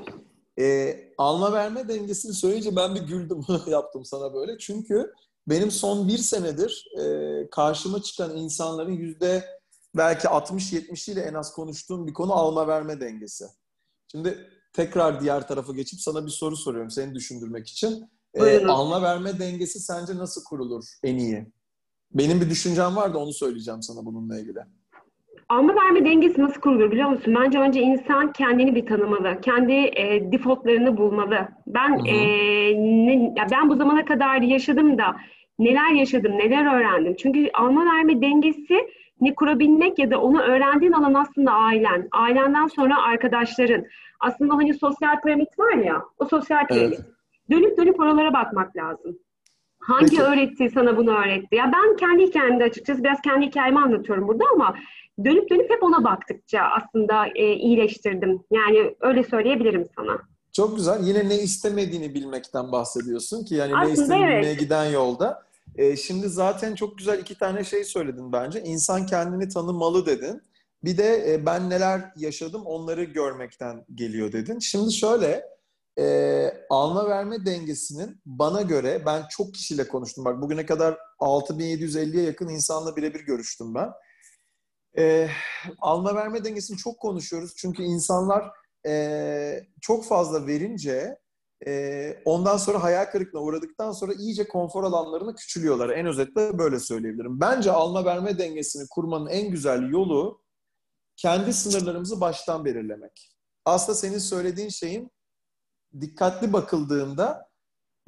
[0.60, 4.58] E, alma verme dengesini söyleyince ben bir güldüm yaptım sana böyle.
[4.58, 5.14] Çünkü
[5.48, 9.44] benim son bir senedir e, karşıma çıkan insanların yüzde
[9.96, 13.46] belki 60-70 ile en az konuştuğum bir konu alma verme dengesi.
[14.12, 14.38] Şimdi
[14.74, 18.10] tekrar diğer tarafa geçip sana bir soru soruyorum seni düşündürmek için.
[18.34, 21.46] Ee, alma verme dengesi sence nasıl kurulur en iyi?
[22.12, 24.60] Benim bir düşüncem var da onu söyleyeceğim sana bununla ilgili.
[25.50, 27.36] Alma verme dengesi nasıl kurulur biliyor musun?
[27.44, 29.42] Bence önce insan kendini bir tanımalı.
[29.42, 31.48] Kendi e, defaultlarını bulmalı.
[31.68, 32.16] Ben e,
[33.06, 35.16] ne, ya ben bu zamana kadar yaşadım da
[35.60, 37.16] neler yaşadım, neler öğrendim.
[37.20, 38.90] Çünkü alma verme dengesi
[39.22, 42.08] ne kurabilmek ya da onu öğrendiğin alan aslında ailen.
[42.12, 43.86] Ailenden sonra arkadaşların.
[44.20, 47.00] Aslında hani sosyal piramit var ya, o sosyal piramit.
[47.00, 47.06] Evet.
[47.52, 49.20] Dönüp dönüp oralara bakmak lazım.
[49.80, 50.22] Hangi Peki.
[50.22, 51.56] öğretti sana bunu öğretti?
[51.56, 54.76] Ya ben kendi hikayemde açıkçası biraz kendi hikayemi anlatıyorum burada ama
[55.26, 58.44] dönüp dönüp hep ona baktıkça aslında e, iyileştirdim.
[58.52, 60.22] Yani öyle söyleyebilirim sana.
[60.54, 61.04] Çok güzel.
[61.04, 64.60] Yine ne istemediğini bilmekten bahsediyorsun ki yani Aslında ne istemediğine evet.
[64.60, 65.44] giden yolda.
[65.76, 68.62] E, şimdi zaten çok güzel iki tane şey söyledin bence.
[68.62, 70.42] İnsan kendini tanımalı dedin.
[70.84, 74.60] Bir de e, ben neler yaşadım onları görmekten geliyor dedin.
[74.60, 75.46] Şimdi şöyle
[76.00, 80.26] e, alma verme dengesinin bana göre ben çok kişiyle konuştum.
[80.26, 83.92] Bak bugüne kadar 6750'ye yakın insanla birebir görüştüm ben.
[84.98, 85.30] E,
[85.82, 87.54] alma verme dengesini çok konuşuyoruz.
[87.58, 88.52] Çünkü insanlar
[88.86, 91.18] e, çok fazla verince
[91.68, 95.90] e, ondan sonra hayal kırıklığına uğradıktan sonra iyice konfor alanlarını küçülüyorlar.
[95.90, 97.40] En özetle böyle söyleyebilirim.
[97.40, 100.44] Bence alma verme dengesini kurmanın en güzel yolu
[101.16, 103.36] kendi sınırlarımızı baştan belirlemek.
[103.66, 105.12] Aslında senin söylediğin şeyin
[106.02, 107.50] dikkatli bakıldığında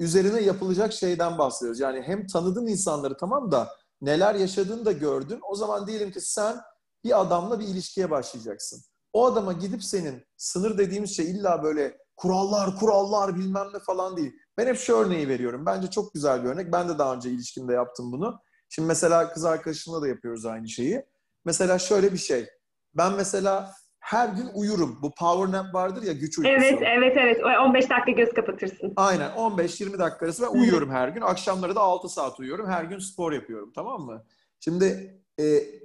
[0.00, 1.80] üzerine yapılacak şeyden bahsediyoruz.
[1.80, 3.68] Yani hem tanıdığın insanları tamam da
[4.00, 5.40] neler yaşadığını da gördün.
[5.50, 6.60] O zaman diyelim ki sen
[7.04, 8.82] bir adamla bir ilişkiye başlayacaksın.
[9.12, 14.32] O adama gidip senin sınır dediğimiz şey illa böyle kurallar, kurallar bilmem ne falan değil.
[14.58, 15.66] Ben hep şu örneği veriyorum.
[15.66, 16.72] Bence çok güzel bir örnek.
[16.72, 18.40] Ben de daha önce ilişkimde yaptım bunu.
[18.68, 21.04] Şimdi mesela kız arkadaşımla da yapıyoruz aynı şeyi.
[21.44, 22.46] Mesela şöyle bir şey.
[22.94, 24.98] Ben mesela her gün uyurum.
[25.02, 26.56] Bu power nap vardır ya güç uykusu.
[26.56, 27.40] Evet, evet, evet.
[27.44, 28.92] 15 dakika göz kapatırsın.
[28.96, 31.20] Aynen 15-20 dakika arası ben uyuyorum her gün.
[31.20, 32.68] Akşamları da 6 saat uyuyorum.
[32.68, 34.24] Her gün spor yapıyorum tamam mı?
[34.60, 35.44] Şimdi e,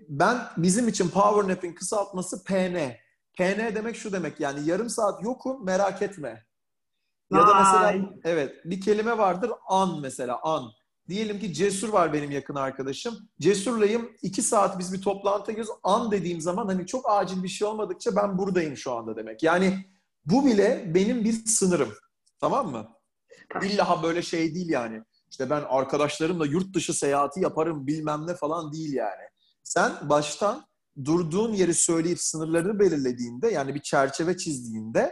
[0.10, 2.78] ben bizim için power nap'in kısaltması PN.
[3.38, 6.46] PN demek şu demek yani yarım saat yokum merak etme.
[7.32, 10.72] Ya da mesela evet bir kelime vardır an mesela an.
[11.08, 13.30] Diyelim ki Cesur var benim yakın arkadaşım.
[13.40, 14.12] Cesur'layım.
[14.22, 15.74] iki saat biz bir toplantı giriyoruz.
[15.84, 19.44] An dediğim zaman hani çok acil bir şey olmadıkça ben buradayım şu anda demek.
[19.44, 19.86] Yani
[20.26, 21.94] bu bile benim bir sınırım.
[22.40, 22.88] Tamam mı?
[23.64, 25.04] İlla böyle şey değil yani.
[25.30, 29.24] İşte ben arkadaşlarımla yurt dışı seyahati yaparım bilmem ne falan değil yani.
[29.64, 30.66] Sen baştan
[31.06, 35.12] durduğun yeri söyleyip sınırlarını belirlediğinde yani bir çerçeve çizdiğinde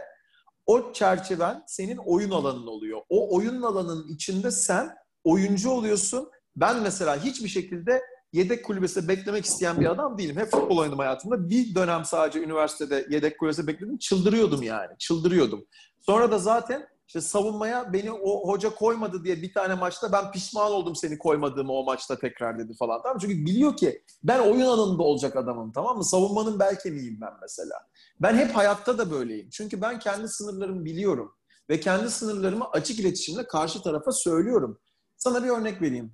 [0.66, 3.00] o çerçeven senin oyun alanın oluyor.
[3.08, 4.90] O oyun alanının içinde sen
[5.24, 6.28] oyuncu oluyorsun.
[6.56, 10.36] Ben mesela hiçbir şekilde yedek kulübesinde beklemek isteyen bir adam değilim.
[10.36, 11.50] Hep futbol oynadım hayatımda.
[11.50, 13.98] Bir dönem sadece üniversitede yedek kulübesinde bekledim.
[13.98, 14.98] Çıldırıyordum yani.
[14.98, 15.66] Çıldırıyordum.
[16.00, 20.72] Sonra da zaten işte savunmaya beni o hoca koymadı diye bir tane maçta ben pişman
[20.72, 23.02] oldum seni koymadığımı o maçta tekrar dedi falan.
[23.02, 26.04] Tamam Çünkü biliyor ki ben oyun alanında olacak adamım tamam mı?
[26.04, 27.74] Savunmanın bel kemiğiyim ben mesela.
[28.20, 29.48] Ben hep hayatta da böyleyim.
[29.50, 31.34] Çünkü ben kendi sınırlarımı biliyorum.
[31.70, 34.78] Ve kendi sınırlarımı açık iletişimle karşı tarafa söylüyorum.
[35.16, 36.12] Sana bir örnek vereyim.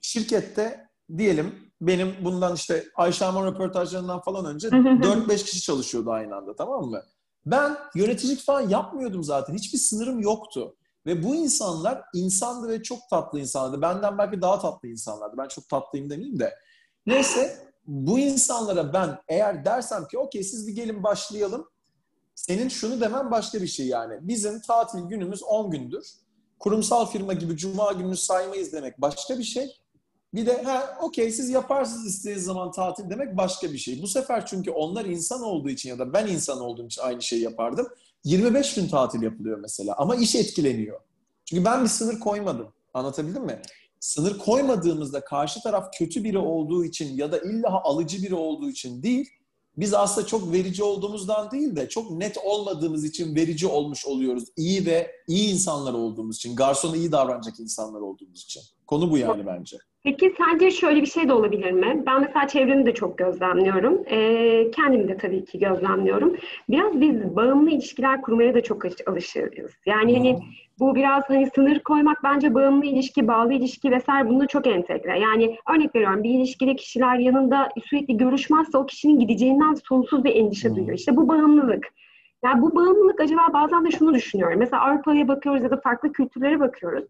[0.00, 6.56] Şirkette diyelim benim bundan işte Ayşe Arman röportajlarından falan önce 4-5 kişi çalışıyordu aynı anda
[6.56, 7.02] tamam mı?
[7.46, 9.54] Ben yöneticilik falan yapmıyordum zaten.
[9.54, 10.76] Hiçbir sınırım yoktu.
[11.06, 13.82] Ve bu insanlar insandı ve çok tatlı insanlardı.
[13.82, 15.36] Benden belki daha tatlı insanlardı.
[15.38, 16.54] Ben çok tatlıyım demeyeyim de.
[17.06, 21.68] Neyse bu insanlara ben eğer dersem ki okey siz bir gelin başlayalım.
[22.34, 24.18] Senin şunu demen başka bir şey yani.
[24.20, 26.04] Bizim tatil günümüz 10 gündür
[26.62, 29.76] kurumsal firma gibi cuma gününü saymayız demek başka bir şey.
[30.34, 34.02] Bir de ha okey siz yaparsınız istediğiniz zaman tatil demek başka bir şey.
[34.02, 37.42] Bu sefer çünkü onlar insan olduğu için ya da ben insan olduğum için aynı şeyi
[37.42, 37.88] yapardım.
[38.24, 41.00] 25 gün tatil yapılıyor mesela ama iş etkileniyor.
[41.44, 42.68] Çünkü ben bir sınır koymadım.
[42.94, 43.62] Anlatabildim mi?
[44.00, 49.02] Sınır koymadığımızda karşı taraf kötü biri olduğu için ya da illa alıcı biri olduğu için
[49.02, 49.30] değil,
[49.76, 54.44] biz aslında çok verici olduğumuzdan değil de çok net olmadığımız için verici olmuş oluyoruz.
[54.56, 58.62] İyi ve iyi insanlar olduğumuz için, garsona iyi davranacak insanlar olduğumuz için.
[58.86, 59.78] Konu bu yani bence.
[60.04, 62.02] Peki sence şöyle bir şey de olabilir mi?
[62.06, 64.02] Ben mesela çevremi de çok gözlemliyorum.
[64.10, 66.36] Ee, kendimi de tabii ki gözlemliyorum.
[66.68, 69.72] Biraz biz bağımlı ilişkiler kurmaya da çok alışırız.
[69.86, 70.38] Yani hani
[70.78, 75.18] bu biraz hani sınır koymak bence bağımlı ilişki, bağlı ilişki vesaire bununla çok entegre.
[75.18, 80.74] Yani örnek veriyorum bir ilişkide kişiler yanında sürekli görüşmezse o kişinin gideceğinden sonsuz bir endişe
[80.74, 80.98] duyuyor.
[80.98, 81.86] İşte bu bağımlılık.
[82.44, 84.58] Yani bu bağımlılık acaba bazen de şunu düşünüyorum.
[84.58, 87.04] Mesela Avrupa'ya bakıyoruz ya da farklı kültürlere bakıyoruz.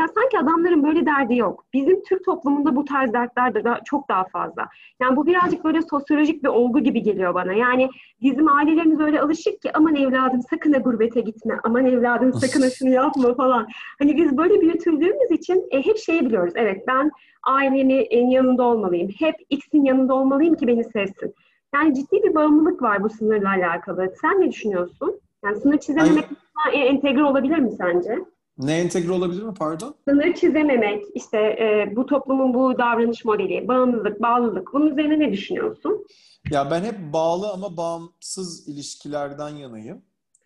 [0.00, 1.64] Ya sanki adamların böyle derdi yok.
[1.72, 4.68] Bizim Türk toplumunda bu tarz dertler de daha, çok daha fazla.
[5.00, 7.52] Yani bu birazcık böyle sosyolojik bir olgu gibi geliyor bana.
[7.52, 7.88] Yani
[8.22, 12.70] bizim ailelerimiz öyle alışık ki aman evladım sakın ha gurbete gitme, aman evladım sakın ha
[12.70, 13.66] şunu yapma falan.
[13.98, 16.52] Hani biz böyle büyütüldüğümüz için e, hep şeyi biliyoruz.
[16.56, 17.10] Evet ben
[17.42, 19.10] ailemin yanında olmalıyım.
[19.18, 21.34] Hep X'in yanında olmalıyım ki beni sevsin.
[21.74, 24.12] Yani ciddi bir bağımlılık var bu sınırla alakalı.
[24.20, 25.20] Sen ne düşünüyorsun?
[25.44, 26.24] Yani sınır çizememek
[26.72, 28.18] entegre olabilir mi sence?
[28.58, 29.94] Ne entegre olabilir mi pardon?
[30.08, 34.72] Sınır çizememek, işte e, bu toplumun bu davranış modeli, bağımlılık, bağlılık.
[34.72, 36.06] Bunun üzerine ne düşünüyorsun?
[36.50, 40.02] Ya ben hep bağlı ama bağımsız ilişkilerden yanayım.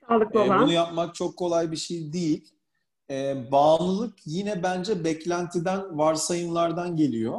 [0.09, 0.59] Sağlıklı olan.
[0.59, 2.49] Ee, bunu yapmak çok kolay bir şey değil.
[3.11, 7.39] Ee, bağımlılık yine bence beklentiden, varsayımlardan geliyor.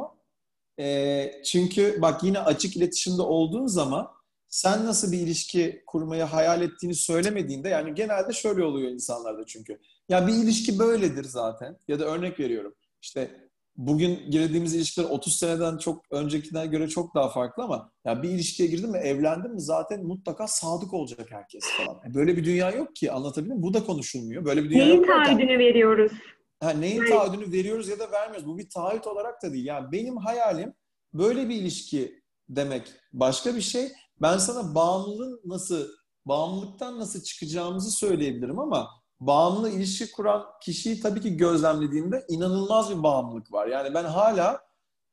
[0.78, 4.08] Ee, çünkü bak yine açık iletişimde olduğun zaman
[4.48, 9.78] sen nasıl bir ilişki kurmayı hayal ettiğini söylemediğinde yani genelde şöyle oluyor insanlarda çünkü.
[10.12, 11.76] Ya bir ilişki böyledir zaten.
[11.88, 12.74] Ya da örnek veriyorum.
[13.02, 13.30] İşte
[13.76, 18.68] bugün girdiğimiz ilişkiler 30 seneden çok öncekinden göre çok daha farklı ama ya bir ilişkiye
[18.68, 22.10] girdin mi, evlendin mi zaten mutlaka sadık olacak herkes falan.
[22.10, 23.62] E, böyle bir dünya yok ki anlatabildim mi?
[23.62, 24.44] Bu da konuşulmuyor.
[24.44, 25.06] Böyle bir dünya Neyin yok.
[25.06, 26.12] taahhüdünü veriyoruz?
[26.60, 27.08] Ha, neyin Evet.
[27.12, 28.46] taahhüdünü veriyoruz ya da vermiyoruz.
[28.46, 29.64] Bu bir taahhüt olarak da değil.
[29.66, 30.74] Yani benim hayalim
[31.14, 33.88] böyle bir ilişki demek başka bir şey.
[34.22, 35.88] Ben sana bağımlılığın nasıl,
[36.26, 43.52] bağımlılıktan nasıl çıkacağımızı söyleyebilirim ama bağımlı ilişki kuran kişiyi tabii ki gözlemlediğimde inanılmaz bir bağımlılık
[43.52, 43.66] var.
[43.66, 44.60] Yani ben hala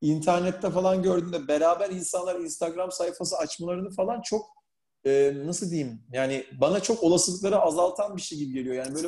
[0.01, 4.45] internette falan gördüğümde beraber insanlar Instagram sayfası açmalarını falan çok
[5.05, 8.75] e, nasıl diyeyim yani bana çok olasılıkları azaltan bir şey gibi geliyor.
[8.75, 9.07] Yani böyle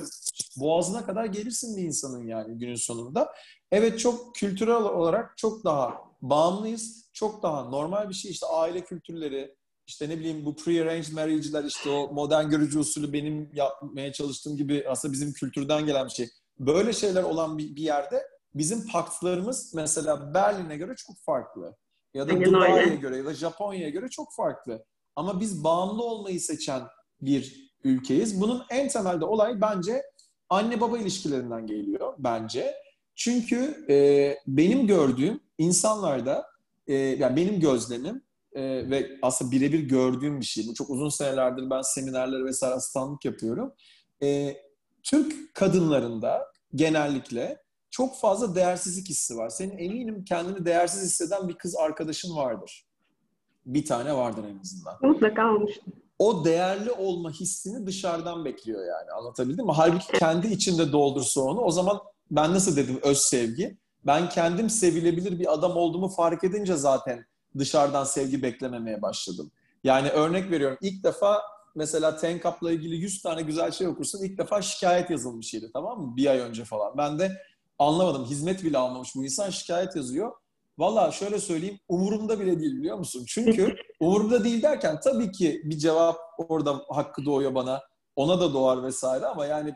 [0.59, 3.33] boğazına kadar gelirsin bir insanın yani günün sonunda.
[3.71, 7.09] Evet çok kültürel olarak çok daha bağımlıyız.
[7.13, 9.55] Çok daha normal bir şey işte aile kültürleri,
[9.87, 14.85] işte ne bileyim bu pre-arranged marriage'ler işte o modern görücü usulü benim yapmaya çalıştığım gibi
[14.87, 16.29] aslında bizim kültürden gelen bir şey.
[16.59, 18.23] Böyle şeyler olan bir, bir yerde
[18.55, 21.75] bizim paktlarımız mesela Berlin'e göre çok farklı.
[22.13, 24.85] Ya da Dubai'ye göre ya da Japonya'ya göre çok farklı.
[25.15, 26.81] Ama biz bağımlı olmayı seçen
[27.21, 28.41] bir ülkeyiz.
[28.41, 30.03] Bunun en temelde olay bence
[30.49, 32.75] anne baba ilişkilerinden geliyor bence.
[33.15, 36.45] Çünkü e, benim gördüğüm insanlarda,
[36.87, 40.67] e, yani benim gözlemim e, ve aslında birebir gördüğüm bir şey.
[40.67, 43.73] Bu çok uzun senelerdir ben seminerler vesaire asistanlık yapıyorum.
[44.23, 44.57] E,
[45.03, 49.49] Türk kadınlarında genellikle çok fazla değersizlik hissi var.
[49.49, 52.85] Senin eminim kendini değersiz hisseden bir kız arkadaşın vardır.
[53.65, 55.81] Bir tane vardır en azından Mutlaka olmuştur.
[56.19, 59.11] o değerli olma hissini dışarıdan bekliyor yani.
[59.11, 59.71] Anlatabildim mi?
[59.75, 61.99] Halbuki kendi içinde doldursa onu o zaman
[62.31, 63.77] ben nasıl dedim öz sevgi.
[64.05, 67.25] Ben kendim sevilebilir bir adam olduğumu fark edince zaten
[67.57, 69.51] dışarıdan sevgi beklememeye başladım.
[69.83, 71.41] Yani örnek veriyorum ilk defa
[71.75, 74.23] mesela Tenkap'la ilgili 100 tane güzel şey okursun.
[74.23, 76.17] İlk defa şikayet yazılmış şeydi tamam mı?
[76.17, 76.97] Bir ay önce falan.
[76.97, 77.41] Ben de
[77.79, 78.25] anlamadım.
[78.25, 80.31] Hizmet bile almamış bu insan şikayet yazıyor.
[80.77, 83.23] Valla şöyle söyleyeyim umurumda bile değil biliyor musun?
[83.27, 87.81] Çünkü umurumda değil derken tabii ki bir cevap orada hakkı doğuyor bana.
[88.15, 89.75] Ona da doğar vesaire ama yani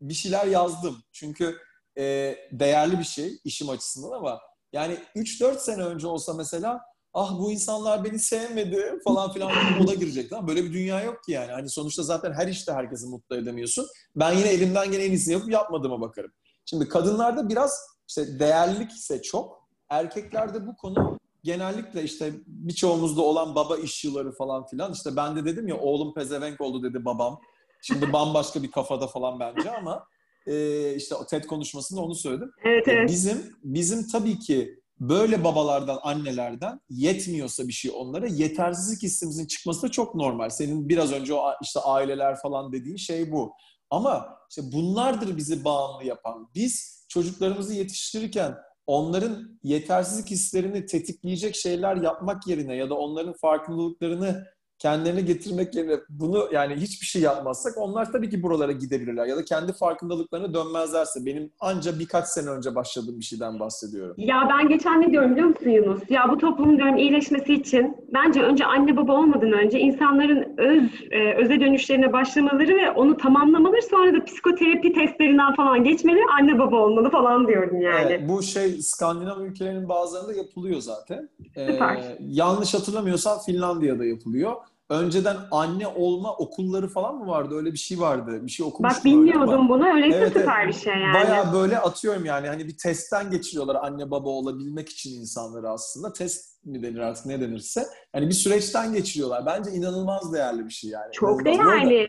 [0.00, 1.02] bir şeyler yazdım.
[1.12, 1.56] Çünkü
[1.98, 4.40] e, değerli bir şey işim açısından ama
[4.72, 6.80] yani 3-4 sene önce olsa mesela
[7.14, 10.30] ah bu insanlar beni sevmedi falan filan moda girecek.
[10.30, 11.52] Tamam Böyle bir dünya yok ki yani.
[11.52, 13.86] Hani sonuçta zaten her işte herkesi mutlu edemiyorsun.
[14.16, 16.30] Ben yine elimden gelen en iyisini yapıp yapmadığıma bakarım.
[16.64, 19.64] Şimdi kadınlarda biraz işte değerlilik ise çok.
[19.88, 24.92] Erkeklerde bu konu genellikle işte birçoğumuzda olan baba işçileri falan filan.
[24.92, 27.40] İşte ben de dedim ya oğlum pezevenk oldu dedi babam.
[27.82, 30.06] Şimdi bambaşka bir kafada falan bence ama
[30.46, 32.50] e, işte TED konuşmasında onu söyledim.
[32.64, 33.08] Evet evet.
[33.08, 39.90] Bizim bizim tabii ki böyle babalardan, annelerden yetmiyorsa bir şey onlara yetersizlik hissimizin çıkması da
[39.90, 40.48] çok normal.
[40.48, 43.52] Senin biraz önce o işte aileler falan dediğin şey bu.
[43.90, 46.50] Ama işte bunlardır bizi bağımlı yapan.
[46.54, 48.54] Biz çocuklarımızı yetiştirirken
[48.86, 54.44] onların yetersizlik hislerini tetikleyecek şeyler yapmak yerine ya da onların farkındalıklarını
[54.78, 59.44] kendilerine getirmek yerine bunu yani hiçbir şey yapmazsak onlar tabii ki buralara gidebilirler ya da
[59.44, 64.14] kendi farkındalıklarına dönmezlerse benim anca birkaç sene önce başladığım bir şeyden bahsediyorum.
[64.18, 66.02] Ya ben geçen ne diyorum biliyor musun Yunus?
[66.10, 71.34] Ya bu toplumun diyorum iyileşmesi için bence önce anne baba olmadan önce insanların öz e,
[71.34, 77.10] öze dönüşlerine başlamaları ve onu tamamlamaları sonra da psikoterapi testlerinden falan geçmeleri anne baba olmalı
[77.10, 78.06] falan diyorum yani.
[78.06, 81.28] Evet, bu şey Skandinav ülkelerinin bazılarında yapılıyor zaten.
[81.56, 81.98] Ee, Süper.
[82.20, 84.52] yanlış hatırlamıyorsam Finlandiya'da yapılıyor.
[84.94, 87.54] Önceden anne olma okulları falan mı vardı?
[87.56, 88.46] Öyle bir şey vardı.
[88.46, 89.94] Bir şey okumuştum Bak öyle bilmiyordum bunu.
[89.94, 90.74] Öyleyse Evet, süper evet.
[90.74, 91.14] bir şey yani.
[91.14, 96.12] Bayağı böyle atıyorum yani hani bir testten geçiriyorlar anne baba olabilmek için insanları aslında.
[96.12, 97.86] Test mi denir artık ne denirse.
[98.14, 99.46] Yani bir süreçten geçiriyorlar.
[99.46, 101.12] Bence inanılmaz değerli bir şey yani.
[101.12, 101.90] Çok İnanılmaz.
[101.90, 102.08] Değerli.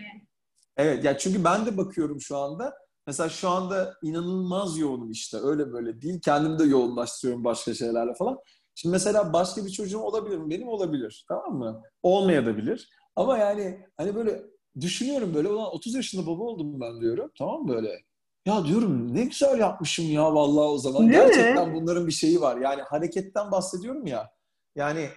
[0.78, 2.74] Evet ya çünkü ben de bakıyorum şu anda.
[3.08, 5.38] Mesela şu anda inanılmaz yoğunum işte.
[5.44, 6.22] Öyle böyle değil.
[6.22, 8.38] Kendimi de yoğunlaştırıyorum başka şeylerle falan.
[8.76, 10.50] Şimdi mesela başka bir çocuğum olabilir mi?
[10.50, 11.26] Benim olabilir.
[11.28, 11.82] Tamam mı?
[12.04, 12.90] Olmayabilir.
[13.16, 14.44] Ama yani hani böyle
[14.82, 15.50] düşünüyorum böyle.
[15.50, 17.32] Ulan 30 yaşında baba oldum ben diyorum.
[17.38, 18.02] Tamam mı böyle?
[18.46, 21.02] Ya diyorum ne güzel yapmışım ya vallahi o zaman.
[21.10, 21.28] Değil mi?
[21.28, 22.58] Gerçekten bunların bir şeyi var.
[22.58, 24.30] Yani hareketten bahsediyorum ya.
[24.76, 25.10] Yani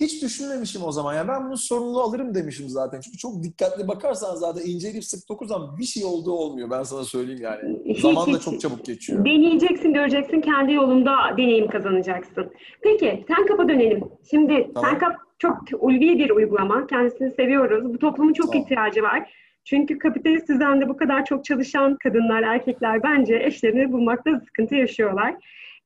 [0.00, 1.14] hiç düşünmemişim o zaman.
[1.14, 3.00] Ya ben bunun sorumluluğu alırım demişim zaten.
[3.00, 6.70] Çünkü çok dikkatli bakarsan zaten inceleyip sık dokuzan bir şey olduğu olmuyor.
[6.70, 7.78] Ben sana söyleyeyim yani.
[7.84, 8.44] Hiç, Zaman da hiç.
[8.44, 9.24] çok çabuk geçiyor.
[9.24, 12.52] Deneyeceksin, göreceksin, kendi yolunda deneyim kazanacaksın.
[12.82, 14.04] Peki, Tenkap'a dönelim.
[14.30, 14.90] Şimdi Tamam.
[14.90, 16.86] Tenkap çok ulvi bir uygulama.
[16.86, 17.94] Kendisini seviyoruz.
[17.94, 18.62] Bu toplumun çok Tamam.
[18.62, 19.30] ihtiyacı var.
[19.64, 25.34] Çünkü kapitalist düzende bu kadar çok çalışan kadınlar, erkekler bence eşlerini bulmakta sıkıntı yaşıyorlar.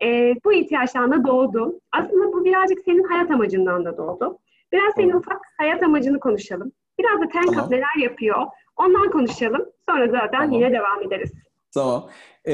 [0.02, 1.80] Ee, bu ihtiyaçtan da doğdu.
[1.92, 4.38] Aslında bu birazcık senin hayat amacından da doğdu.
[4.72, 5.20] Biraz senin Tamam.
[5.22, 6.72] ufak hayat amacını konuşalım.
[6.98, 7.70] Biraz da Tenkap Tamam.
[7.70, 9.64] neler yapıyor, ondan konuşalım.
[9.88, 10.52] Sonra zaten Tamam.
[10.52, 11.32] yine devam ederiz.
[11.74, 12.10] Tamam.
[12.44, 12.52] Ee,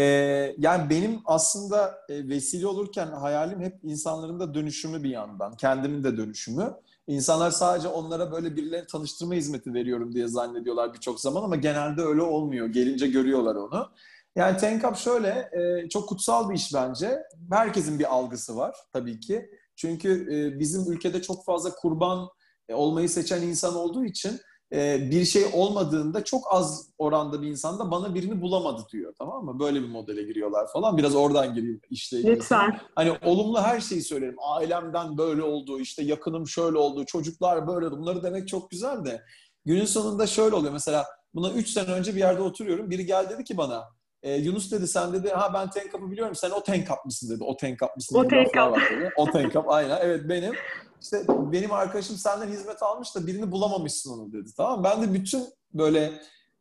[0.59, 5.57] yani benim aslında e, vesile olurken hayalim hep insanların da dönüşümü bir yandan.
[5.57, 6.73] Kendimin de dönüşümü.
[7.07, 12.23] İnsanlar sadece onlara böyle birilerini tanıştırma hizmeti veriyorum diye zannediyorlar birçok zaman ama genelde öyle
[12.23, 12.67] olmuyor.
[12.67, 13.89] Gelince görüyorlar onu.
[14.37, 17.23] Yani Tenkap şöyle, e, çok kutsal bir iş bence.
[17.51, 19.51] Herkesin bir algısı var tabii ki.
[19.77, 22.29] Çünkü e, bizim ülkede çok fazla kurban
[22.73, 24.41] olmayı seçen insan olduğu için
[24.73, 29.15] e, bir şey olmadığında çok az oranda bir insan da bana birini bulamadı diyor.
[29.19, 29.61] Tamam mı?
[29.61, 30.97] Böyle bir modele giriyorlar falan.
[30.97, 32.23] Biraz oradan giriyor işte.
[32.23, 32.81] Lütfen.
[32.95, 34.37] Hani olumlu her şeyi söylerim.
[34.39, 37.99] Ailemden böyle oldu, işte yakınım şöyle oldu, çocuklar böyle oldu.
[37.99, 39.23] Bunları demek çok güzel de.
[39.65, 40.73] Günün sonunda şöyle oluyor.
[40.73, 42.91] Mesela buna 3 sene önce bir yerde oturuyorum.
[42.91, 43.85] Biri geldi dedi ki bana
[44.25, 47.45] e, Yunus dedi sen dedi ha ben Tenkap'ı biliyorum sen o Tenkap mısın dedi.
[47.45, 48.17] O Tenkap mısın?
[48.17, 49.13] O Tenkap.
[49.17, 50.55] O Tenkap aynen evet benim.
[51.03, 54.51] İşte benim arkadaşım senden hizmet almış da birini bulamamışsın onu dedi.
[54.57, 56.13] Tamam Ben de bütün böyle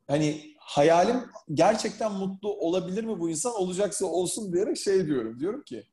[0.08, 1.24] hani hayalim
[1.54, 3.54] gerçekten mutlu olabilir mi bu insan?
[3.54, 5.40] Olacaksa olsun diyerek şey diyorum.
[5.40, 5.84] Diyorum ki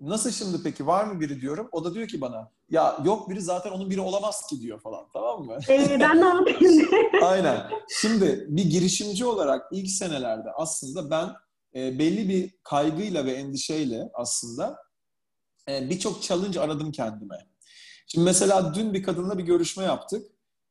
[0.00, 1.68] nasıl şimdi peki var mı biri diyorum.
[1.72, 5.06] O da diyor ki bana ya yok biri zaten onun biri olamaz ki diyor falan
[5.12, 5.58] tamam mı?
[5.68, 6.88] Ee, ben ne yapayım?
[7.22, 7.70] Aynen.
[8.00, 11.34] Şimdi bir girişimci olarak ilk senelerde aslında ben
[11.74, 14.78] e, belli bir kaygıyla ve endişeyle aslında
[15.68, 17.46] e, birçok challenge aradım kendime.
[18.06, 20.26] Şimdi mesela dün bir kadınla bir görüşme yaptık.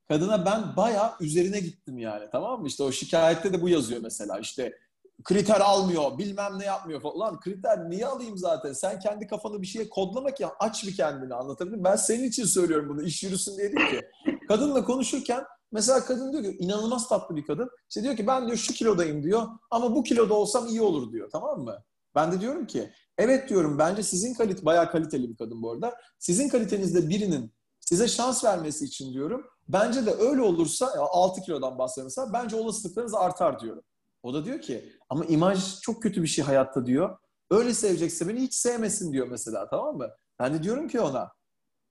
[0.07, 2.67] Kadına ben bayağı üzerine gittim yani tamam mı?
[2.67, 4.73] İşte o şikayette de bu yazıyor mesela işte
[5.23, 7.19] kriter almıyor, bilmem ne yapmıyor falan.
[7.19, 8.73] Lan kriter niye alayım zaten?
[8.73, 11.83] Sen kendi kafanı bir şeye kodlama ki aç bir kendini anlatabildim.
[11.83, 14.01] Ben senin için söylüyorum bunu iş yürüsün diye değil ki.
[14.47, 17.69] Kadınla konuşurken mesela kadın diyor ki inanılmaz tatlı bir kadın.
[17.89, 21.29] İşte diyor ki ben diyor şu kilodayım diyor ama bu kiloda olsam iyi olur diyor
[21.31, 21.83] tamam mı?
[22.15, 25.95] Ben de diyorum ki evet diyorum bence sizin kalite bayağı kaliteli bir kadın bu arada.
[26.19, 29.45] Sizin kalitenizde birinin size şans vermesi için diyorum.
[29.67, 33.83] Bence de öyle olursa 6 kilodan bahsediyorsa bence olasılıklarınız artar diyorum.
[34.23, 37.17] O da diyor ki ama imaj çok kötü bir şey hayatta diyor.
[37.51, 40.09] Öyle sevecekse beni hiç sevmesin diyor mesela tamam mı?
[40.39, 41.31] Ben de diyorum ki ona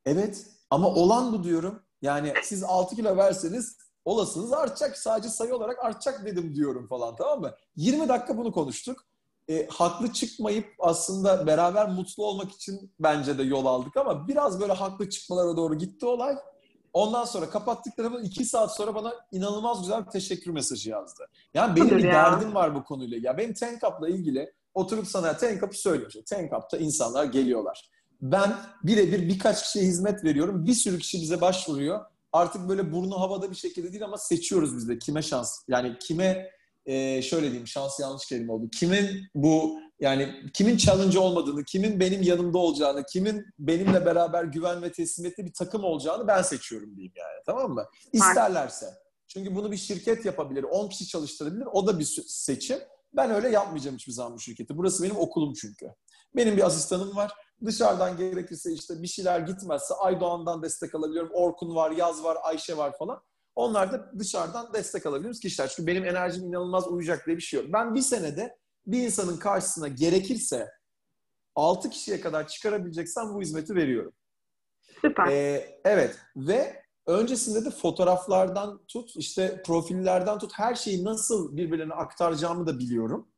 [0.07, 1.83] evet ama olan bu diyorum.
[2.03, 4.99] Yani siz 6 kilo verseniz olasınız artacak.
[4.99, 7.55] Sadece sayı olarak artacak dedim diyorum falan tamam mı?
[7.77, 9.05] 20 dakika bunu konuştuk.
[9.51, 14.73] E, haklı çıkmayıp aslında beraber mutlu olmak için bence de yol aldık ama biraz böyle
[14.73, 16.37] haklı çıkmalara doğru gitti olay.
[16.99, 21.29] Ondan sonra kapattıklarımız iki saat sonra bana inanılmaz güzel bir teşekkür mesajı yazdı.
[21.55, 22.13] Yani benim bir ya.
[22.13, 23.19] derdim var bu konuyla.
[23.23, 26.23] Ya benim Tenkap'la ilgili oturup sana Tenkap'ı söylüyorum.
[26.27, 27.91] Tenkap'ta insanlar geliyorlar.
[28.21, 30.67] Ben birebir birkaç kişiye hizmet veriyorum.
[30.67, 32.05] Bir sürü kişi bize başvuruyor.
[32.33, 35.63] Artık böyle burnu havada bir şekilde değil ama seçiyoruz biz de kime şans.
[35.69, 36.51] Yani kime
[36.87, 38.69] e, şöyle diyeyim şans yanlış kelime oldu.
[38.79, 44.93] Kimin bu yani kimin challenge olmadığını, kimin benim yanımda olacağını, kimin benimle beraber güven ve
[44.93, 47.43] teslimiyetli bir takım olacağını ben seçiyorum diyeyim yani.
[47.47, 47.85] Tamam mı?
[48.13, 48.87] İsterlerse.
[49.29, 51.67] Çünkü bunu bir şirket yapabilir, 10 kişi çalıştırabilir.
[51.73, 52.79] O da bir seçim.
[53.13, 54.77] Ben öyle yapmayacağım hiçbir zaman bu şirketi.
[54.77, 55.87] Burası benim okulum çünkü.
[56.37, 57.33] Benim bir asistanım var.
[57.65, 61.31] Dışarıdan gerekirse işte bir şeyler gitmezse Aydoğan'dan destek alabiliyorum.
[61.33, 63.23] Orkun var, Yaz var, Ayşe var falan.
[63.55, 65.69] Onlar da dışarıdan destek alabiliyoruz kişiler.
[65.69, 67.73] Çünkü benim enerjim inanılmaz uyacak diye bir şey yok.
[67.73, 68.59] Ben bir senede
[68.89, 70.69] bir insanın karşısına gerekirse
[71.55, 74.13] 6 kişiye kadar çıkarabileceksem bu hizmeti veriyorum.
[75.01, 75.27] Süper.
[75.27, 82.67] Ee, evet ve öncesinde de fotoğraflardan tut, işte profillerden tut her şeyi nasıl birbirlerine aktaracağımı
[82.67, 83.29] da biliyorum.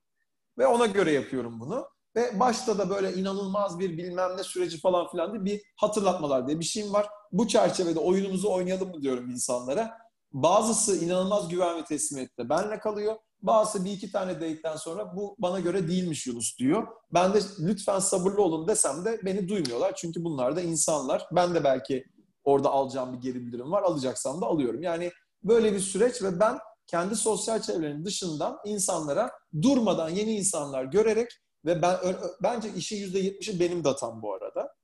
[0.58, 1.88] Ve ona göre yapıyorum bunu.
[2.16, 6.58] Ve başta da böyle inanılmaz bir bilmem ne süreci falan filan diye bir hatırlatmalar diye
[6.58, 7.08] bir şeyim var.
[7.32, 9.98] Bu çerçevede oyunumuzu oynayalım mı diyorum insanlara.
[10.32, 13.16] Bazısı inanılmaz güven ve teslimiyette benle kalıyor.
[13.42, 16.86] Bazısı bir iki tane date'den sonra bu bana göre değilmiş Yunus diyor.
[17.14, 19.94] Ben de lütfen sabırlı olun desem de beni duymuyorlar.
[19.96, 21.26] Çünkü bunlar da insanlar.
[21.32, 22.04] Ben de belki
[22.44, 23.82] orada alacağım bir geri bildirim var.
[23.82, 24.82] Alacaksam da alıyorum.
[24.82, 25.10] Yani
[25.42, 29.30] böyle bir süreç ve ben kendi sosyal çevrenin dışından insanlara
[29.62, 31.30] durmadan yeni insanlar görerek
[31.64, 31.96] ve ben
[32.42, 34.74] bence yüzde yetmişi benim datam bu arada.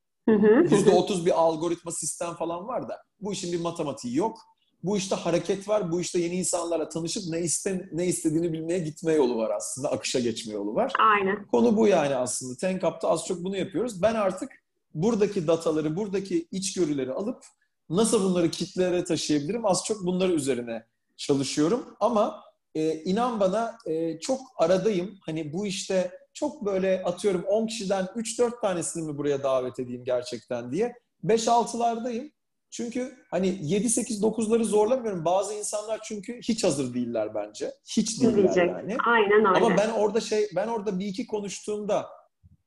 [0.71, 4.39] Yüzde otuz bir algoritma sistem falan var da bu işin bir matematiği yok
[4.83, 9.13] bu işte hareket var, bu işte yeni insanlarla tanışıp ne iste ne istediğini bilmeye gitme
[9.13, 10.93] yolu var aslında, akışa geçme yolu var.
[10.99, 11.47] Aynen.
[11.47, 12.57] Konu bu yani aslında.
[12.57, 14.03] Tenkap'ta az çok bunu yapıyoruz.
[14.03, 14.51] Ben artık
[14.95, 17.45] buradaki dataları, buradaki içgörüleri alıp
[17.91, 20.87] nasıl bunları kitlere taşıyabilirim az çok bunları üzerine
[21.17, 21.97] çalışıyorum.
[22.01, 22.43] Ama
[22.75, 25.19] e, inan bana e, çok aradayım.
[25.27, 30.73] Hani bu işte çok böyle atıyorum 10 kişiden 3-4 tanesini mi buraya davet edeyim gerçekten
[30.73, 30.95] diye.
[31.25, 32.33] 5-6'lardayım.
[32.71, 35.25] Çünkü hani 7-8-9'ları zorlamıyorum.
[35.25, 37.73] Bazı insanlar çünkü hiç hazır değiller bence.
[37.97, 38.69] Hiç değiller Diyecek.
[38.69, 38.97] yani.
[39.07, 39.49] Aynen öyle.
[39.65, 42.07] Ama ben orada şey ben orada bir iki konuştuğumda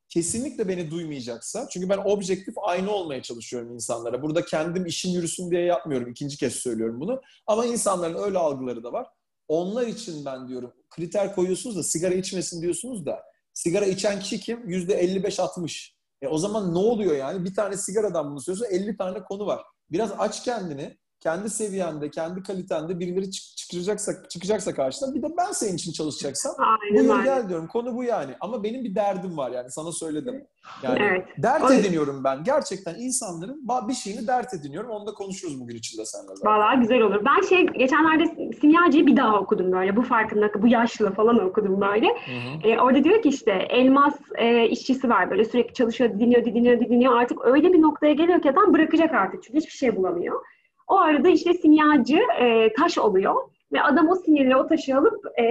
[0.10, 4.22] kesinlikle beni duymayacaksa çünkü ben objektif aynı olmaya çalışıyorum insanlara.
[4.22, 6.12] Burada kendim işim yürüsün diye yapmıyorum.
[6.12, 7.22] İkinci kez söylüyorum bunu.
[7.48, 9.08] Ama insanların öyle algıları da var.
[9.48, 13.24] onlar için ben diyorum kriter koyuyorsunuz da sigara içmesin diyorsunuz da
[13.54, 14.70] sigara içen kişi kim?
[14.70, 15.99] Yüzde 55-60.
[16.22, 17.46] E o zaman ne oluyor yani?
[17.46, 19.62] Bir tane sigaradan bunu söylüyorsun 50 tane konu var.
[19.92, 25.76] Biraz aç kendini kendi seviyende, kendi kalitende birileri çıkacaksa çıkacaksa karşına bir de ben senin
[25.76, 27.68] için çalışacaksam Aynen, buyur gel diyorum.
[27.68, 28.32] Konu bu yani.
[28.40, 30.46] Ama benim bir derdim var yani sana söyledim.
[30.84, 31.26] Yani evet.
[31.38, 32.44] dert ediniyorum ben.
[32.44, 34.90] Gerçekten insanların bir şeyini dert ediniyorum.
[34.90, 36.52] Onu da konuşuruz bugün içinde seninle zaten.
[36.52, 37.26] Valla güzel olur.
[37.26, 39.96] Ben şey geçenlerde Simyacı'yı bir daha okudum böyle.
[39.96, 42.08] Bu farkında bu yaşlı falan okudum böyle.
[42.08, 42.70] Hı hı.
[42.70, 47.22] E, orada diyor ki işte elmas e, işçisi var böyle sürekli çalışıyor, dinliyor, dinliyor, dinliyor.
[47.22, 49.44] Artık öyle bir noktaya geliyor ki adam bırakacak artık.
[49.44, 50.42] Çünkü hiçbir şey bulamıyor.
[50.90, 53.36] O arada işte simyacı e, taş oluyor
[53.74, 55.44] ve adam o sinyali o taşı alıp e,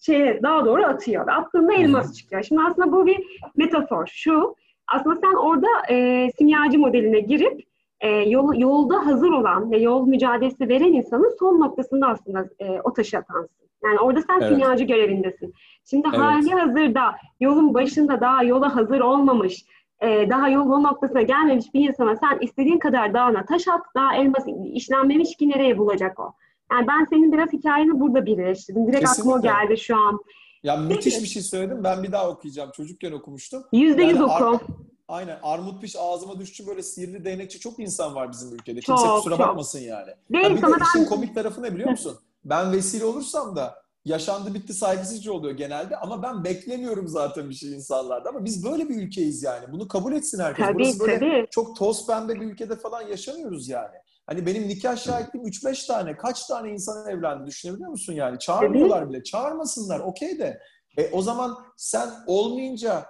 [0.00, 2.42] şeye daha doğru atıyor ve attığında elmas çıkıyor.
[2.42, 4.06] Şimdi aslında bu bir metafor.
[4.06, 4.54] Şu
[4.94, 7.60] aslında sen orada e, simyacı modeline girip
[8.00, 12.92] e, yol, yolda hazır olan ve yol mücadelesi veren insanın son noktasında aslında e, o
[12.92, 13.68] taşı atansın.
[13.84, 14.48] Yani orada sen evet.
[14.48, 15.54] simyacı görevindesin.
[15.90, 16.18] Şimdi evet.
[16.18, 19.64] hali hazırda yolun başında daha yola hazır olmamış,
[20.02, 24.44] e, daha yol noktasına gelmemiş bir insana sen istediğin kadar dağına taş at, daha elmas
[24.74, 26.32] işlenmemiş ki nereye bulacak o?
[26.72, 28.86] Yani ben senin biraz hikayeni burada birleştirdim.
[28.86, 29.32] Direkt Kesinlikle.
[29.32, 30.20] aklıma geldi şu an.
[30.62, 31.84] Ya müthiş bir şey söyledim.
[31.84, 32.70] Ben bir daha okuyacağım.
[32.70, 33.62] Çocukken okumuştum.
[33.72, 34.32] Yüzde yüz oku.
[34.32, 34.60] Ar-
[35.08, 35.38] Aynen.
[35.42, 38.80] Armut piş ağzıma düştü böyle sihirli değnekçi çok insan var bizim ülkede.
[38.80, 39.46] Kimse çok, kusura çok.
[39.46, 40.10] bakmasın yani.
[40.32, 41.08] Değil, ha, bir de işin ben...
[41.08, 42.18] komik tarafı ne biliyor musun?
[42.44, 47.72] ben vesile olursam da yaşandı bitti saygısızca oluyor genelde ama ben beklemiyorum zaten bir şey
[47.72, 49.72] insanlarda ama biz böyle bir ülkeyiz yani.
[49.72, 50.66] Bunu kabul etsin herkes.
[50.66, 51.46] Tabii, Burası böyle tabii.
[51.50, 53.96] çok toz pembe bir ülkede falan yaşamıyoruz yani.
[54.26, 58.38] Hani benim nikah şahitliğim 3-5 tane, kaç tane insan evlendi düşünebiliyor musun yani?
[58.38, 59.22] Çağırmıyorlar bile.
[59.22, 60.60] Çağırmasınlar okey de.
[60.96, 63.06] E, o zaman sen olmayınca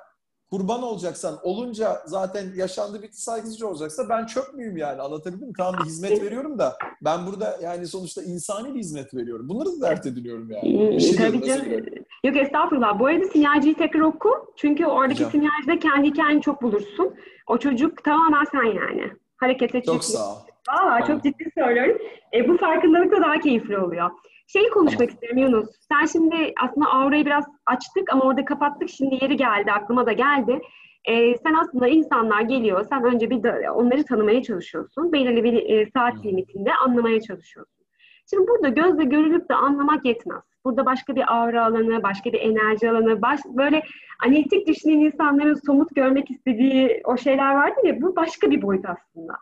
[0.51, 5.55] kurban olacaksan, olunca zaten yaşandı bitti saygısızca olacaksa ben çöp müyüm yani anlatabildim mi?
[5.57, 9.49] Tamam bir hizmet veriyorum da ben burada yani sonuçta insani bir hizmet veriyorum.
[9.49, 10.91] Bunları da dert ediliyorum yani.
[10.97, 11.85] Bir şey Tabii canım.
[12.25, 12.99] Yok estağfurullah.
[12.99, 14.31] Bu arada sinyalciyi tekrar oku.
[14.57, 15.31] Çünkü oradaki Hocam.
[15.31, 17.15] sinyalcide kendi hikayeni çok bulursun.
[17.47, 19.13] O çocuk tamamen sen yani.
[19.37, 19.97] Harekete çıkıyor.
[19.97, 20.37] Çok sağ ol.
[20.69, 21.99] Aa, çok ciddi söylüyorum.
[22.35, 24.11] E, bu farkındalık da daha keyifli oluyor.
[24.53, 25.67] Şeyi konuşmak isterim Yunus.
[25.93, 28.89] Sen şimdi aslında aurayı biraz açtık ama orada kapattık.
[28.91, 30.61] Şimdi yeri geldi, aklıma da geldi.
[31.05, 35.13] Ee, sen aslında insanlar geliyor, sen önce bir de onları tanımaya çalışıyorsun.
[35.13, 37.85] Belirli bir e, saat limitinde anlamaya çalışıyorsun.
[38.31, 40.43] Şimdi burada gözle görülüp de anlamak yetmez.
[40.65, 43.83] Burada başka bir aura alanı, başka bir enerji alanı, baş, böyle
[44.27, 49.33] analitik düşünen insanların somut görmek istediği o şeyler vardır ya, bu başka bir boyut aslında.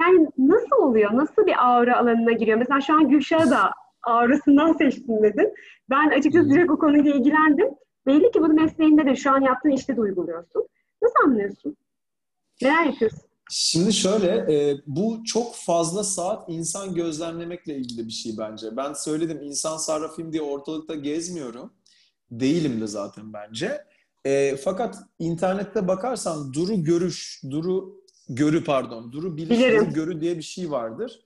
[0.00, 1.10] Yani nasıl oluyor?
[1.14, 2.58] Nasıl bir aura alanına giriyor?
[2.58, 3.70] Mesela şu an Gülşah'ı da
[4.02, 5.54] ağrısından seçtim dedin.
[5.90, 7.68] Ben açıkçası direkt o konuyla ilgilendim.
[8.06, 10.68] Belli ki bunu mesleğinde de şu an yaptığın işte de uyguluyorsun.
[11.02, 11.76] Nasıl anlıyorsun?
[12.62, 13.20] Neler yapıyorsun?
[13.52, 18.76] Şimdi şöyle, e, bu çok fazla saat insan gözlemlemekle ilgili bir şey bence.
[18.76, 21.72] Ben söyledim, insan sarrafıyım diye ortalıkta gezmiyorum.
[22.30, 23.84] Değilim de zaten bence.
[24.24, 30.42] E, fakat internette bakarsan duru görüş, duru görü pardon, duru biliş, duru görü diye bir
[30.42, 31.20] şey vardır.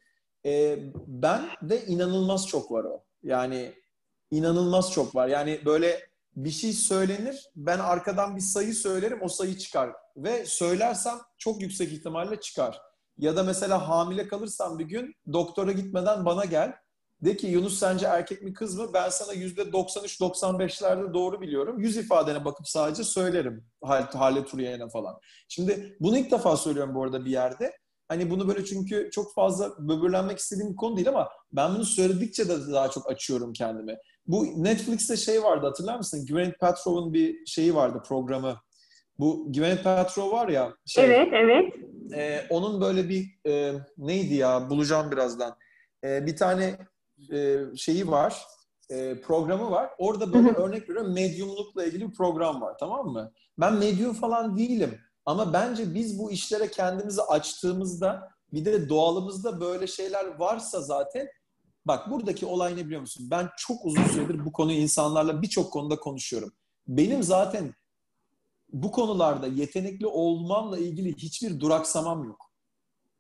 [0.46, 3.04] E, ben de inanılmaz çok var o.
[3.22, 3.74] Yani
[4.30, 5.28] inanılmaz çok var.
[5.28, 6.00] Yani böyle
[6.36, 9.92] bir şey söylenir, ben arkadan bir sayı söylerim, o sayı çıkar.
[10.16, 12.80] Ve söylersem çok yüksek ihtimalle çıkar.
[13.18, 16.74] Ya da mesela hamile kalırsam bir gün doktora gitmeden bana gel.
[17.22, 18.90] De ki Yunus sence erkek mi kız mı?
[18.94, 21.78] Ben sana %93-95'lerde doğru biliyorum.
[21.78, 23.64] Yüz ifadene bakıp sadece söylerim.
[24.12, 25.20] Halle Turiye'ne falan.
[25.48, 27.72] Şimdi bunu ilk defa söylüyorum bu arada bir yerde.
[28.08, 32.48] Hani bunu böyle çünkü çok fazla böbürlenmek istediğim bir konu değil ama ben bunu söyledikçe
[32.48, 33.96] de daha çok açıyorum kendimi.
[34.26, 36.26] Bu Netflix'te şey vardı hatırlar mısın?
[36.26, 38.56] Gwyneth Paltrow'un bir şeyi vardı programı.
[39.18, 40.74] Bu Gwyneth Paltrow var ya.
[40.86, 41.74] Şey, evet, evet.
[42.14, 45.56] E, onun böyle bir e, neydi ya bulacağım birazdan.
[46.04, 46.78] E, bir tane
[47.32, 48.42] e, şeyi var.
[48.90, 49.90] E, programı var.
[49.98, 53.32] Orada böyle örnek veriyorum medyumlukla ilgili bir program var tamam mı?
[53.58, 54.98] Ben medyum falan değilim.
[55.26, 61.28] Ama bence biz bu işlere kendimizi açtığımızda bir de doğalımızda böyle şeyler varsa zaten
[61.84, 63.28] bak buradaki olay ne biliyor musun?
[63.30, 66.52] Ben çok uzun süredir bu konuyu insanlarla birçok konuda konuşuyorum.
[66.88, 67.74] Benim zaten
[68.72, 72.50] bu konularda yetenekli olmamla ilgili hiçbir duraksamam yok.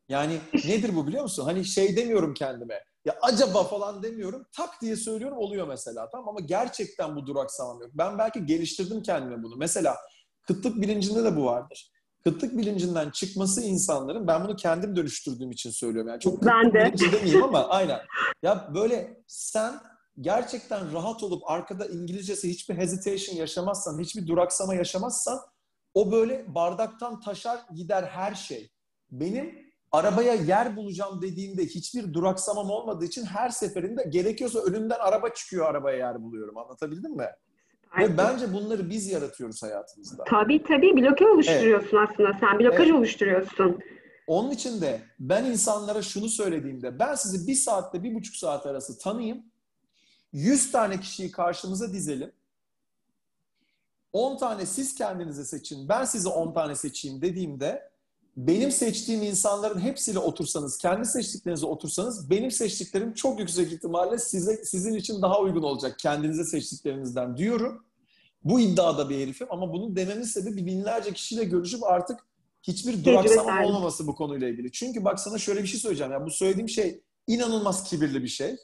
[0.08, 1.44] Yani nedir bu biliyor musun?
[1.44, 2.80] Hani şey demiyorum kendime.
[3.04, 4.46] Ya acaba falan demiyorum.
[4.56, 6.10] Tak diye söylüyorum oluyor mesela.
[6.10, 7.90] Tamam ama gerçekten bu duraksamam yok.
[7.94, 9.56] Ben belki geliştirdim kendime bunu.
[9.56, 9.96] Mesela
[10.42, 11.93] kıtlık bilincinde de bu vardır
[12.24, 16.08] kıtlık bilincinden çıkması insanların ben bunu kendim dönüştürdüğüm için söylüyorum.
[16.08, 16.92] Yani çok ben de.
[17.12, 18.00] demeyeyim ama aynen.
[18.42, 19.74] Ya böyle sen
[20.20, 25.40] gerçekten rahat olup arkada İngilizcesi hiçbir hesitation yaşamazsan, hiçbir duraksama yaşamazsan
[25.94, 28.70] o böyle bardaktan taşar gider her şey.
[29.10, 35.66] Benim arabaya yer bulacağım dediğimde hiçbir duraksamam olmadığı için her seferinde gerekiyorsa önümden araba çıkıyor
[35.66, 36.58] arabaya yer buluyorum.
[36.58, 37.26] Anlatabildim mi?
[37.98, 40.24] Ve bence bunları biz yaratıyoruz hayatımızda.
[40.24, 42.08] Tabii tabii bloke oluşturuyorsun evet.
[42.12, 42.58] aslında sen.
[42.58, 42.94] Blokaj evet.
[42.94, 43.78] oluşturuyorsun.
[44.26, 48.98] Onun için de ben insanlara şunu söylediğimde ben sizi bir saatte bir buçuk saat arası
[48.98, 49.42] tanıyayım.
[50.32, 52.32] Yüz tane kişiyi karşımıza dizelim.
[54.12, 57.90] On tane siz kendinize seçin, ben size on tane seçeyim dediğimde
[58.36, 64.94] benim seçtiğim insanların hepsiyle otursanız, kendi seçtiklerinize otursanız benim seçtiklerim çok yüksek ihtimalle size sizin
[64.94, 67.84] için daha uygun olacak kendinize seçtiklerinizden diyorum.
[68.44, 72.20] Bu iddiada bir herifim ama bunun dememin sebebi binlerce kişiyle görüşüp artık
[72.62, 74.72] hiçbir duraksama olmaması bu konuyla ilgili.
[74.72, 76.12] Çünkü bak sana şöyle bir şey söyleyeceğim.
[76.12, 78.56] Yani bu söylediğim şey inanılmaz kibirli bir şey.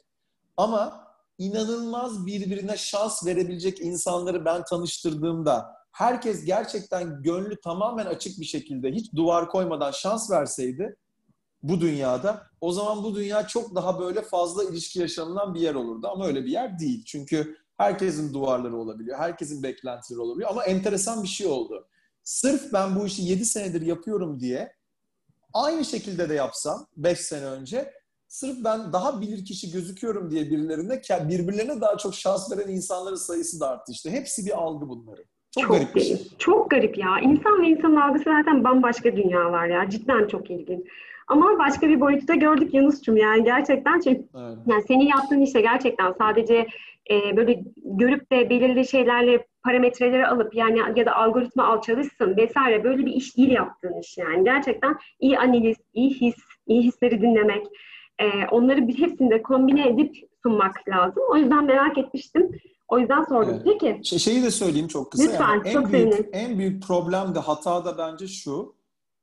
[0.57, 1.07] Ama
[1.37, 9.13] inanılmaz birbirine şans verebilecek insanları ben tanıştırdığımda herkes gerçekten gönlü tamamen açık bir şekilde hiç
[9.15, 10.95] duvar koymadan şans verseydi
[11.63, 16.07] bu dünyada o zaman bu dünya çok daha böyle fazla ilişki yaşanılan bir yer olurdu
[16.07, 17.03] ama öyle bir yer değil.
[17.05, 21.87] Çünkü herkesin duvarları olabiliyor, herkesin beklentileri olabiliyor ama enteresan bir şey oldu.
[22.23, 24.75] Sırf ben bu işi 7 senedir yapıyorum diye
[25.53, 27.93] aynı şekilde de yapsam 5 sene önce
[28.27, 33.59] sırf ben daha bilir kişi gözüküyorum diye birilerine birbirlerine daha çok şans veren insanların sayısı
[33.59, 34.11] da arttı işte.
[34.11, 35.25] Hepsi bir algı bunları.
[35.59, 36.17] Çok, çok garip şey.
[36.39, 37.19] Çok garip ya.
[37.19, 39.89] İnsan ve insan algısı zaten bambaşka dünyalar ya.
[39.89, 40.81] Cidden çok ilginç.
[41.27, 44.23] Ama başka bir boyutta gördük Yunus'cum yani gerçekten çünkü
[44.67, 46.67] yani senin yaptığın işte gerçekten sadece
[47.11, 52.83] e, böyle görüp de belirli şeylerle parametreleri alıp yani ya da algoritma al çalışsın vesaire
[52.83, 54.43] böyle bir iş değil yaptığın iş yani.
[54.43, 56.35] Gerçekten iyi analiz, iyi his,
[56.67, 57.67] iyi hisleri dinlemek,
[58.19, 61.23] e, onları bir hepsinde kombine edip sunmak lazım.
[61.29, 62.51] O yüzden merak etmiştim.
[62.91, 63.53] O yüzden sordum.
[63.53, 63.61] Evet.
[63.65, 64.01] Peki.
[64.03, 65.23] Şey, şeyi de söyleyeyim çok kısa.
[65.23, 66.29] Lütfen, yani çok en büyük, sevinirim.
[66.33, 68.75] En büyük problem de hata da bence şu.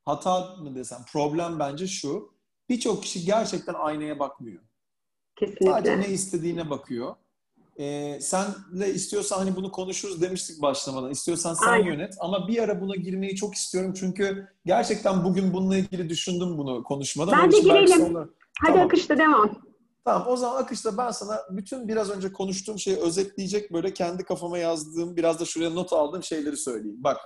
[0.05, 2.33] Hata mı desem problem bence şu.
[2.69, 4.61] Birçok kişi gerçekten aynaya bakmıyor.
[5.35, 5.65] Kesinlikle.
[5.65, 7.15] Sadece ne istediğine bakıyor.
[7.79, 11.11] Ee, senle istiyorsan hani bunu konuşuruz demiştik başlamadan.
[11.11, 11.85] İstiyorsan sen Aynen.
[11.85, 12.13] yönet.
[12.19, 13.93] Ama bir ara buna girmeyi çok istiyorum.
[13.99, 17.39] Çünkü gerçekten bugün bununla ilgili düşündüm bunu konuşmadan.
[17.41, 18.07] Ben de girelim.
[18.07, 18.29] Sonra...
[18.59, 18.85] Hadi tamam.
[18.85, 19.68] akışta devam.
[20.05, 24.57] Tamam o zaman akışta ben sana bütün biraz önce konuştuğum şeyi özetleyecek böyle kendi kafama
[24.57, 27.03] yazdığım biraz da şuraya not aldığım şeyleri söyleyeyim.
[27.03, 27.17] Bak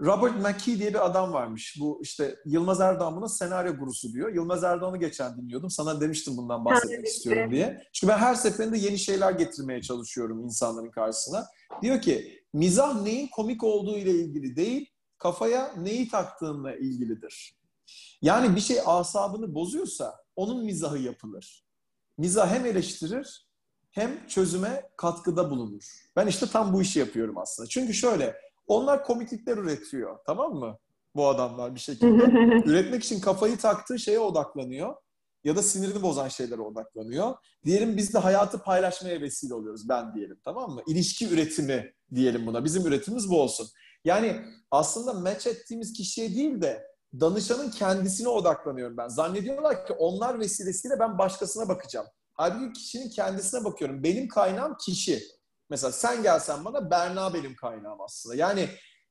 [0.00, 1.76] Robert McKee diye bir adam varmış.
[1.80, 4.34] Bu işte Yılmaz Erdoğan buna senaryo gurusu diyor.
[4.34, 5.70] Yılmaz Erdoğan'ı geçen dinliyordum.
[5.70, 7.82] Sana demiştim bundan bahsetmek istiyorum diye.
[7.92, 11.46] Çünkü ben her seferinde yeni şeyler getirmeye çalışıyorum insanların karşısına.
[11.82, 17.56] Diyor ki mizah neyin komik olduğu ile ilgili değil, kafaya neyi taktığınla ilgilidir.
[18.22, 21.63] Yani bir şey asabını bozuyorsa onun mizahı yapılır.
[22.18, 23.46] Mizah hem eleştirir
[23.90, 25.82] hem çözüme katkıda bulunur.
[26.16, 27.68] Ben işte tam bu işi yapıyorum aslında.
[27.68, 28.36] Çünkü şöyle
[28.66, 30.18] onlar komiklikler üretiyor.
[30.26, 30.78] Tamam mı?
[31.14, 32.22] Bu adamlar bir şekilde.
[32.70, 34.94] Üretmek için kafayı taktığı şeye odaklanıyor.
[35.44, 37.34] Ya da sinirini bozan şeylere odaklanıyor.
[37.64, 39.88] Diyelim biz de hayatı paylaşmaya vesile oluyoruz.
[39.88, 40.82] Ben diyelim tamam mı?
[40.86, 42.64] İlişki üretimi diyelim buna.
[42.64, 43.68] Bizim üretimimiz bu olsun.
[44.04, 44.40] Yani
[44.70, 46.82] aslında match ettiğimiz kişiye değil de
[47.20, 49.08] danışanın kendisine odaklanıyorum ben.
[49.08, 52.06] Zannediyorlar ki onlar vesilesiyle ben başkasına bakacağım.
[52.32, 54.02] Halbuki kişinin kendisine bakıyorum.
[54.02, 55.22] Benim kaynağım kişi.
[55.70, 58.36] Mesela sen gelsen bana Berna benim kaynağım aslında.
[58.36, 58.68] Yani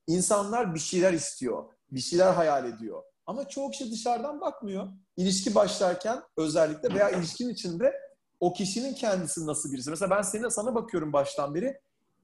[0.08, 3.04] insanlar bir şeyler istiyor, bir şeyler hayal ediyor.
[3.26, 4.88] Ama çoğu kişi dışarıdan bakmıyor.
[5.18, 7.94] İlişki başlarken özellikle veya ilişkin içinde
[8.40, 9.90] o kişinin kendisi nasıl birisi.
[9.90, 11.80] Mesela ben seninle sana bakıyorum baştan beri.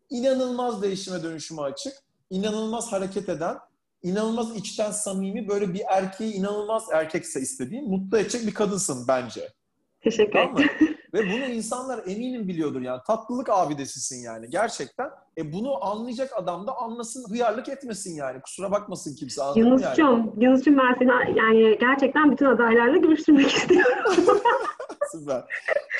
[0.09, 1.93] İnanılmaz değişime dönüşüme açık,
[2.29, 3.57] inanılmaz hareket eden,
[4.03, 9.49] inanılmaz içten samimi böyle bir erkeği inanılmaz erkekse istediğin mutlu edecek bir kadınsın bence.
[10.01, 10.69] Teşekkür ederim.
[11.13, 13.01] Ve bunu insanlar eminim biliyordur yani.
[13.07, 15.09] Tatlılık abidesisin yani gerçekten.
[15.37, 18.41] E bunu anlayacak adam da anlasın, hıyarlık etmesin yani.
[18.41, 20.31] Kusura bakmasın kimse anladın Yunus'cum, yani.
[20.37, 24.13] Yunus'cum ben seni yani gerçekten bütün adaylarla görüştürmek istiyorum.
[25.11, 25.43] Süper.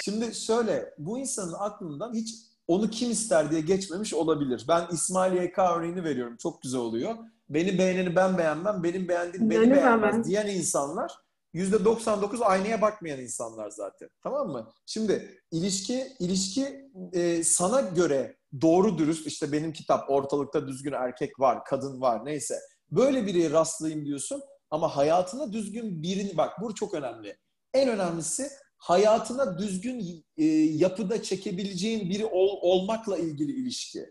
[0.04, 2.36] Şimdi şöyle, bu insanın aklından hiç
[2.70, 4.66] onu kim ister diye geçmemiş olabilir.
[4.68, 6.38] Ben İsmail YK örneğini veriyorum.
[6.38, 7.16] Çok güzel oluyor.
[7.50, 10.24] Beni beğeneni ben beğenmem, benim beğendiğim beni, beğenmez ben.
[10.24, 11.12] diyen insanlar
[11.54, 14.10] %99 aynaya bakmayan insanlar zaten.
[14.24, 14.72] Tamam mı?
[14.86, 21.66] Şimdi ilişki ilişki e, sana göre doğru dürüst işte benim kitap ortalıkta düzgün erkek var,
[21.66, 22.60] kadın var neyse.
[22.92, 24.42] Böyle biri rastlayayım diyorsun
[24.72, 27.38] ama hayatına düzgün birini bak bu çok önemli.
[27.74, 28.50] En önemlisi
[28.80, 34.06] hayatına düzgün e, yapıda çekebileceğin biri ol, olmakla ilgili ilişki.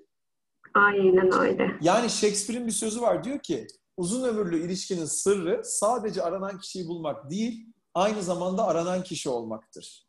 [0.75, 1.71] Aynen öyle.
[1.81, 3.67] Yani Shakespeare'in bir sözü var diyor ki
[3.97, 10.09] uzun ömürlü ilişkinin sırrı sadece aranan kişiyi bulmak değil, aynı zamanda aranan kişi olmaktır.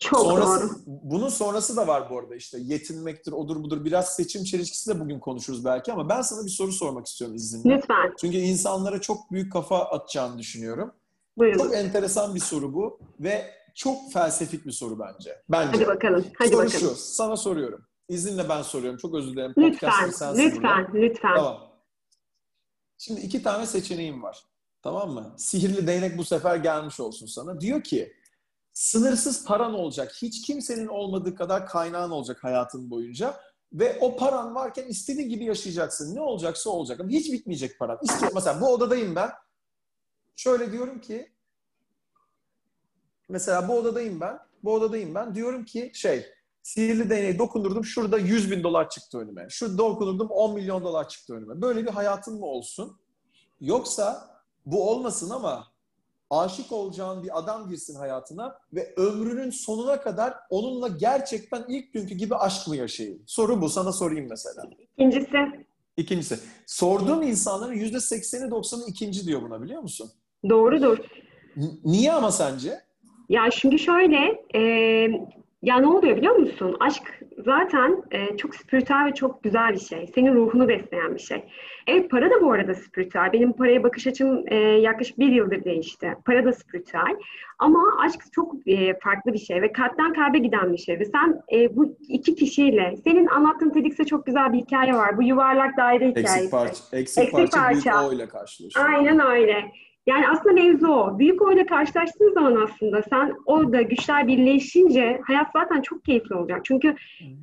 [0.00, 0.78] Çok sonrası, doğru.
[0.86, 3.84] Bunun sonrası da var bu arada işte yetinmektir, odur budur.
[3.84, 7.76] Biraz seçim çelişkisi de bugün konuşuruz belki ama ben sana bir soru sormak istiyorum izninle.
[7.76, 8.14] Lütfen.
[8.20, 10.92] Çünkü insanlara çok büyük kafa atacağını düşünüyorum.
[11.38, 11.58] Buyurun.
[11.58, 15.42] Çok enteresan bir soru bu ve çok felsefik bir soru bence.
[15.48, 15.70] Bence.
[15.72, 16.26] Hadi bakalım.
[16.38, 16.80] Hadi soru bakalım.
[16.80, 16.94] şu.
[16.96, 17.86] Sana soruyorum.
[18.08, 18.98] İzinle ben soruyorum.
[18.98, 19.54] Çok özür dilerim.
[19.58, 21.06] Lütfen, sensin lütfen, yine.
[21.06, 21.36] lütfen.
[21.36, 21.72] Tamam.
[22.98, 24.44] Şimdi iki tane seçeneğim var.
[24.82, 25.34] Tamam mı?
[25.36, 27.60] Sihirli değnek bu sefer gelmiş olsun sana.
[27.60, 28.12] Diyor ki
[28.72, 30.12] sınırsız paran olacak.
[30.22, 33.40] Hiç kimsenin olmadığı kadar kaynağın olacak hayatın boyunca.
[33.72, 36.14] Ve o paran varken istediğin gibi yaşayacaksın.
[36.14, 37.00] Ne olacaksa olacak.
[37.00, 37.98] Ama hiç bitmeyecek paran.
[38.02, 39.30] İstiyor, mesela bu odadayım ben.
[40.36, 41.35] Şöyle diyorum ki
[43.28, 44.38] mesela bu odadayım ben.
[44.64, 45.34] Bu odadayım ben.
[45.34, 46.26] Diyorum ki şey
[46.62, 47.84] sihirli değneği dokundurdum.
[47.84, 49.46] Şurada 100 bin dolar çıktı önüme.
[49.50, 51.60] Şurada dokundurdum 10 milyon dolar çıktı önüme.
[51.62, 52.96] Böyle bir hayatın mı olsun?
[53.60, 54.28] Yoksa
[54.66, 55.66] bu olmasın ama
[56.30, 62.36] aşık olacağın bir adam girsin hayatına ve ömrünün sonuna kadar onunla gerçekten ilk günkü gibi
[62.36, 63.22] aşk mı yaşayayım?
[63.26, 63.68] Soru bu.
[63.68, 64.62] Sana sorayım mesela.
[64.98, 65.66] İkincisi,
[65.96, 66.38] İkincisi.
[66.66, 70.10] Sorduğum insanların %80'i 90'ı ikinci diyor buna biliyor musun?
[70.48, 70.98] doğrudur.
[71.56, 72.85] N- niye ama sence?
[73.28, 74.60] Ya çünkü şöyle, e,
[75.62, 76.76] ya ne oluyor biliyor musun?
[76.80, 80.06] Aşk zaten e, çok spiritüel ve çok güzel bir şey.
[80.14, 81.44] Senin ruhunu besleyen bir şey.
[81.86, 83.32] Evet para da bu arada spiritüel.
[83.32, 86.16] Benim paraya bakış açım e, yaklaşık bir yıldır değişti.
[86.26, 87.16] Para da spiritüel.
[87.58, 90.98] Ama aşk çok e, farklı bir şey ve kalpten kalbe giden bir şey.
[90.98, 95.16] Ve sen e, bu iki kişiyle, senin anlattığın TEDx'te çok güzel bir hikaye var.
[95.16, 96.36] Bu yuvarlak daire hikayesi.
[96.36, 98.08] Eksik parça, eksik, Eksik parça, büyük parça.
[98.08, 98.88] O ile karşılaşıyor.
[98.88, 99.64] Aynen öyle.
[100.06, 101.18] Yani aslında mevzu o.
[101.18, 106.60] Büyük oyla karşılaştığın zaman aslında sen orada güçler birleşince hayat zaten çok keyifli olacak.
[106.64, 106.94] Çünkü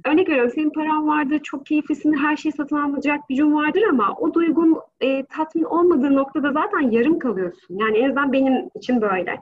[0.05, 4.33] örnek veriyorum senin paran vardır, çok keyiflisin, her şeyi satın alacak gücün vardır ama o
[4.33, 7.77] duygun e, tatmin olmadığı noktada zaten yarım kalıyorsun.
[7.77, 9.39] Yani en azından benim için böyle.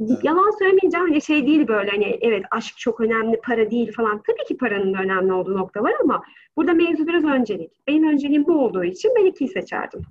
[0.00, 0.24] Evet.
[0.24, 4.22] Yalan söylemeyeceğim hani şey değil böyle hani evet aşk çok önemli, para değil falan.
[4.26, 6.22] Tabii ki paranın da önemli olduğu nokta var ama
[6.56, 7.72] burada mevzu biraz öncelik.
[7.86, 10.02] Benim önceliğim bu olduğu için ben ikiyi seçerdim.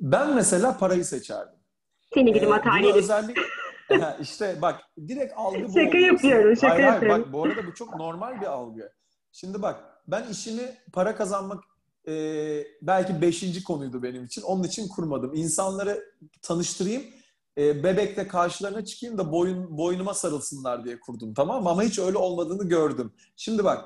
[0.00, 1.63] Ben mesela parayı seçerdim.
[2.14, 2.96] Seni gidi Ee, materyalist.
[2.96, 3.36] özellik
[4.20, 7.22] işte bak direkt algı bu Şaka yapıyorum, şaka hayır, hayır, yapıyorum.
[7.24, 8.92] bak bu arada bu çok normal bir algı.
[9.32, 11.64] Şimdi bak ben işimi para kazanmak
[12.08, 12.12] e,
[12.82, 14.42] belki beşinci konuydu benim için.
[14.42, 15.34] Onun için kurmadım.
[15.34, 16.04] İnsanları
[16.42, 17.02] tanıştırayım.
[17.58, 21.70] E, bebekte karşılarına çıkayım da boyun, boynuma sarılsınlar diye kurdum tamam mı?
[21.70, 23.12] Ama hiç öyle olmadığını gördüm.
[23.36, 23.84] Şimdi bak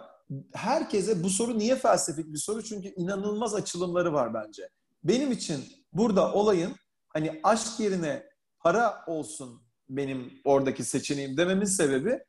[0.55, 2.63] herkese bu soru niye felsefik bir soru?
[2.65, 4.69] Çünkü inanılmaz açılımları var bence.
[5.05, 6.73] Benim için burada olayın
[7.19, 8.27] hani aşk yerine
[8.61, 12.21] para olsun benim oradaki seçeneğim dememin sebebi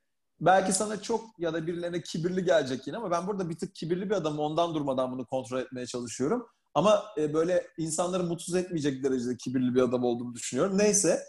[0.42, 4.10] belki sana çok ya da birilerine kibirli gelecek yine ama ben burada bir tık kibirli
[4.10, 6.48] bir adamım ondan durmadan bunu kontrol etmeye çalışıyorum.
[6.74, 10.78] Ama e, böyle insanları mutsuz etmeyecek derecede kibirli bir adam olduğumu düşünüyorum.
[10.78, 11.24] Neyse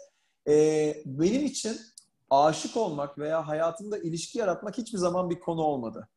[0.47, 1.77] e, benim için
[2.29, 6.09] aşık olmak veya hayatımda ilişki yaratmak hiçbir zaman bir konu olmadı.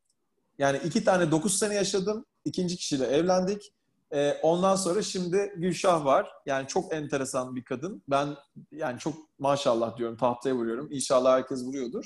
[0.57, 2.25] Yani iki tane dokuz sene yaşadım.
[2.45, 3.73] ikinci kişiyle evlendik.
[4.15, 6.31] Ee, ondan sonra şimdi Gülşah var.
[6.45, 8.03] Yani çok enteresan bir kadın.
[8.07, 8.29] Ben
[8.71, 10.87] yani çok maşallah diyorum tahtaya vuruyorum.
[10.91, 12.05] İnşallah herkes vuruyordur.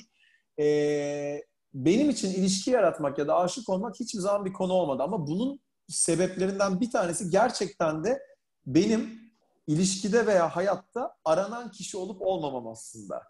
[0.58, 1.42] Ee,
[1.74, 5.02] benim için ilişki yaratmak ya da aşık olmak hiçbir zaman bir konu olmadı.
[5.02, 8.22] Ama bunun sebeplerinden bir tanesi gerçekten de
[8.66, 9.20] benim
[9.66, 13.22] ilişkide veya hayatta aranan kişi olup olmamam aslında.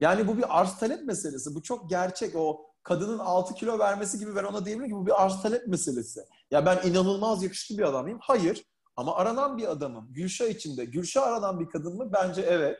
[0.00, 1.54] Yani bu bir arz talep meselesi.
[1.54, 2.36] Bu çok gerçek.
[2.36, 6.20] O kadının 6 kilo vermesi gibi ben ona diyebilirim ki bu bir arz talep meselesi.
[6.50, 8.18] Ya ben inanılmaz yakışıklı bir adam mıyım?
[8.22, 8.64] Hayır.
[8.96, 10.06] Ama aranan bir adamım.
[10.10, 10.84] Gülşah içinde.
[10.84, 12.12] Gülşah aranan bir kadın mı?
[12.12, 12.78] Bence evet.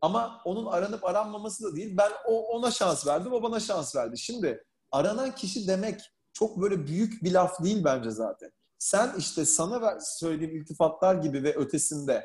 [0.00, 1.96] Ama onun aranıp aranmaması da değil.
[1.96, 4.18] Ben o ona şans verdim, o bana şans verdi.
[4.18, 6.00] Şimdi aranan kişi demek
[6.32, 8.50] çok böyle büyük bir laf değil bence zaten.
[8.78, 12.24] Sen işte sana ver, söylediğim iltifatlar gibi ve ötesinde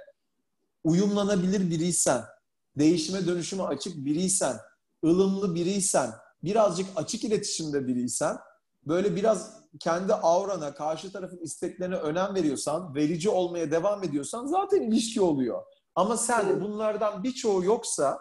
[0.83, 2.23] uyumlanabilir biriysen,
[2.77, 4.57] değişime dönüşüme açık biriysen,
[5.05, 6.11] ılımlı biriysen,
[6.43, 8.37] birazcık açık iletişimde biriysen,
[8.87, 15.21] böyle biraz kendi aurana, karşı tarafın isteklerine önem veriyorsan, verici olmaya devam ediyorsan zaten ilişki
[15.21, 15.63] oluyor.
[15.95, 18.19] Ama sen bunlardan birçoğu yoksa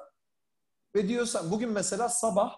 [0.95, 2.57] ve diyorsan bugün mesela sabah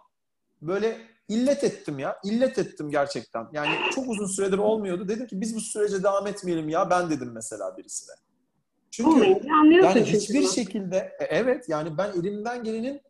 [0.62, 0.98] böyle
[1.28, 2.18] illet ettim ya.
[2.24, 3.48] illet ettim gerçekten.
[3.52, 5.08] Yani çok uzun süredir olmuyordu.
[5.08, 6.90] Dedim ki biz bu sürece devam etmeyelim ya.
[6.90, 8.14] Ben dedim mesela birisine.
[8.90, 9.26] Çünkü
[9.82, 13.00] yani hiçbir şekilde e, evet yani ben elimden gelenin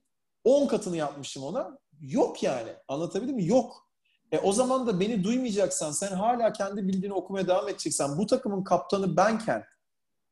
[0.45, 1.79] 10 katını yapmışım ona.
[2.01, 2.71] Yok yani.
[2.89, 3.47] Anlatabildim mi?
[3.47, 3.91] Yok.
[4.33, 8.65] E o zaman da beni duymayacaksan, sen hala kendi bildiğini okumaya devam edeceksen, bu takımın
[8.65, 9.65] kaptanı benken,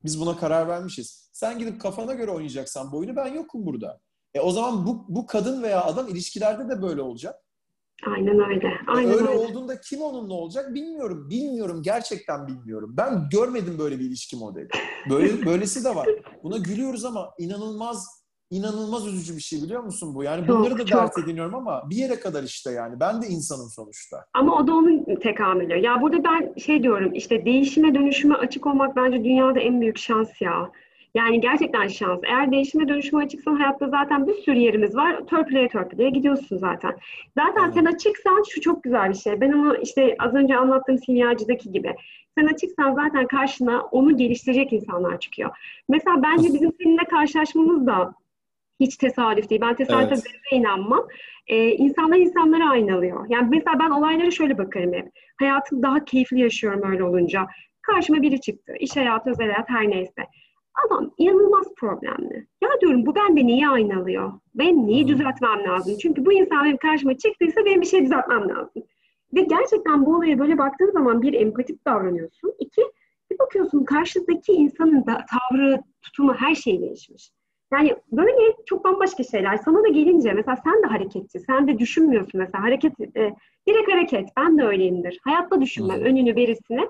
[0.05, 1.31] biz buna karar vermişiz.
[1.33, 4.01] Sen gidip kafana göre oynayacaksan bu oyunu ben yokum burada.
[4.35, 7.35] E o zaman bu, bu kadın veya adam ilişkilerde de böyle olacak.
[8.07, 8.69] Aynen öyle.
[8.89, 9.39] Aynen öyle öyle.
[9.39, 11.31] olduğunda kim onunla olacak bilmiyorum.
[11.31, 11.83] Bilmiyorum.
[11.83, 12.95] Gerçekten bilmiyorum.
[12.97, 14.69] Ben görmedim böyle bir ilişki modeli.
[15.11, 16.09] Böyle böylesi de var.
[16.43, 18.18] Buna gülüyoruz ama inanılmaz
[18.51, 20.25] inanılmaz üzücü bir şey biliyor musun bu?
[20.25, 21.01] Yani Çok, bunları da çok.
[21.01, 23.01] dert ediniyorum ama bir yere kadar işte yani.
[23.01, 24.25] Ben de insanım sonuçta.
[24.35, 25.79] Ama o da onun tekamülü.
[25.79, 30.41] Ya burada ben şey diyorum işte değişime dönüşüme açık olmak bence dünyada en büyük şans
[30.41, 30.71] ya.
[31.15, 32.21] Yani gerçekten şans.
[32.25, 35.27] Eğer değişime dönüşüme açıksan hayatta zaten bir sürü yerimiz var.
[35.27, 36.97] Törpüleye törpüleye gidiyorsun zaten.
[37.39, 37.75] Zaten evet.
[37.75, 39.41] sen açıksan şu çok güzel bir şey.
[39.41, 41.95] Ben onu işte az önce anlattığım simyacıdaki gibi.
[42.39, 45.51] Sen açıksan zaten karşına onu geliştirecek insanlar çıkıyor.
[45.89, 48.15] Mesela bence bizim seninle karşılaşmamız da
[48.81, 49.61] hiç tesadüf değil.
[49.61, 50.25] Ben tesadüfe evet.
[50.53, 51.09] inanmam.
[51.47, 53.27] Ee, insanlar insanları aynalıyor.
[53.29, 55.09] Yani mesela ben olaylara şöyle bakarım hep.
[55.39, 57.47] Hayatı daha keyifli yaşıyorum öyle olunca.
[57.83, 58.73] Karşıma biri çıktı.
[58.81, 60.23] İş hayatı, özel hayat her neyse.
[60.87, 62.47] Adam inanılmaz problemli.
[62.63, 64.33] Ya diyorum bu bende niye aynalıyor?
[64.55, 65.97] Ben neyi düzeltmem lazım?
[66.03, 68.83] Çünkü bu insan benim karşıma çıktıysa benim bir şey düzeltmem lazım.
[69.35, 72.55] Ve gerçekten bu olaya böyle baktığın zaman bir empatik davranıyorsun.
[72.59, 72.83] İki,
[73.31, 77.31] bir bakıyorsun karşıdaki insanın da tavrı, tutumu her şey değişmiş.
[77.73, 79.57] Yani böyle çok bambaşka şeyler.
[79.65, 83.35] Sana da gelince mesela sen de hareketçi, sen de düşünmüyorsun mesela hareket, e,
[83.69, 84.29] direkt hareket.
[84.37, 85.21] Ben de öyleyimdir.
[85.25, 86.89] Hayatta düşünmem, önünü berisini.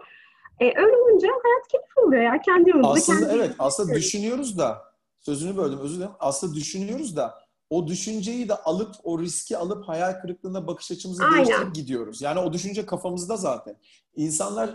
[0.60, 2.40] E, öyle olunca hayat keyif oluyor ya.
[2.40, 2.88] Kendi yolunda.
[2.88, 4.82] Aslında kendi evet, aslında düşünüyoruz da,
[5.18, 6.12] sözünü böldüm özür dilerim.
[6.20, 7.34] Aslında düşünüyoruz da
[7.70, 11.36] o düşünceyi de alıp o riski alıp hayal kırıklığına bakış açımızı Aynen.
[11.36, 12.22] değiştirip gidiyoruz.
[12.22, 13.76] Yani o düşünce kafamızda zaten.
[14.16, 14.70] İnsanlar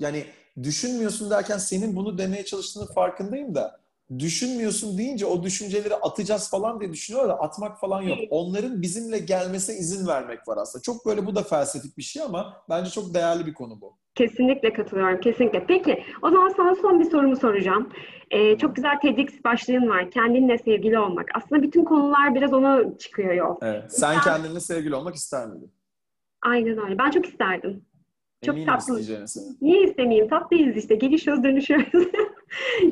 [0.00, 0.24] yani
[0.62, 3.80] düşünmüyorsun derken senin bunu demeye çalıştığını farkındayım da
[4.18, 8.18] düşünmüyorsun deyince o düşünceleri atacağız falan diye düşünüyorlar da atmak falan yok.
[8.30, 10.82] Onların bizimle gelmesine izin vermek var aslında.
[10.82, 13.96] Çok böyle bu da felsefik bir şey ama bence çok değerli bir konu bu.
[14.14, 15.66] Kesinlikle katılıyorum, kesinlikle.
[15.66, 17.92] Peki, o zaman sana son bir sorumu soracağım.
[18.30, 20.10] Ee, çok güzel TEDx başlığın var.
[20.10, 21.28] Kendinle sevgili olmak.
[21.34, 23.56] Aslında bütün konular biraz ona çıkıyor yol.
[23.62, 23.92] Evet.
[23.92, 24.20] Sen ben...
[24.20, 25.72] kendinle sevgili olmak ister miydin?
[26.42, 26.98] Aynen öyle.
[26.98, 27.84] Ben çok isterdim.
[28.44, 29.00] Çok Eminim tatlı.
[29.60, 30.28] Niye istemeyeyim?
[30.28, 30.94] Tatlıyız işte.
[30.94, 31.88] Gelişiyoruz, dönüşüyoruz.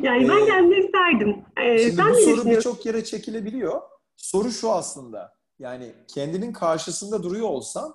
[0.02, 1.36] yani ee, ben kendimi isterdim.
[1.56, 3.80] Ee, şimdi sen bu soru birçok yere çekilebiliyor.
[4.16, 5.36] Soru şu aslında.
[5.58, 7.94] Yani kendinin karşısında duruyor olsan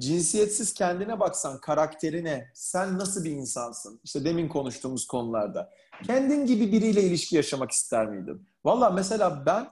[0.00, 4.00] cinsiyetsiz kendine baksan, karakterine, sen nasıl bir insansın?
[4.04, 5.70] İşte demin konuştuğumuz konularda.
[6.06, 8.48] Kendin gibi biriyle ilişki yaşamak ister miydin?
[8.64, 9.66] Valla mesela ben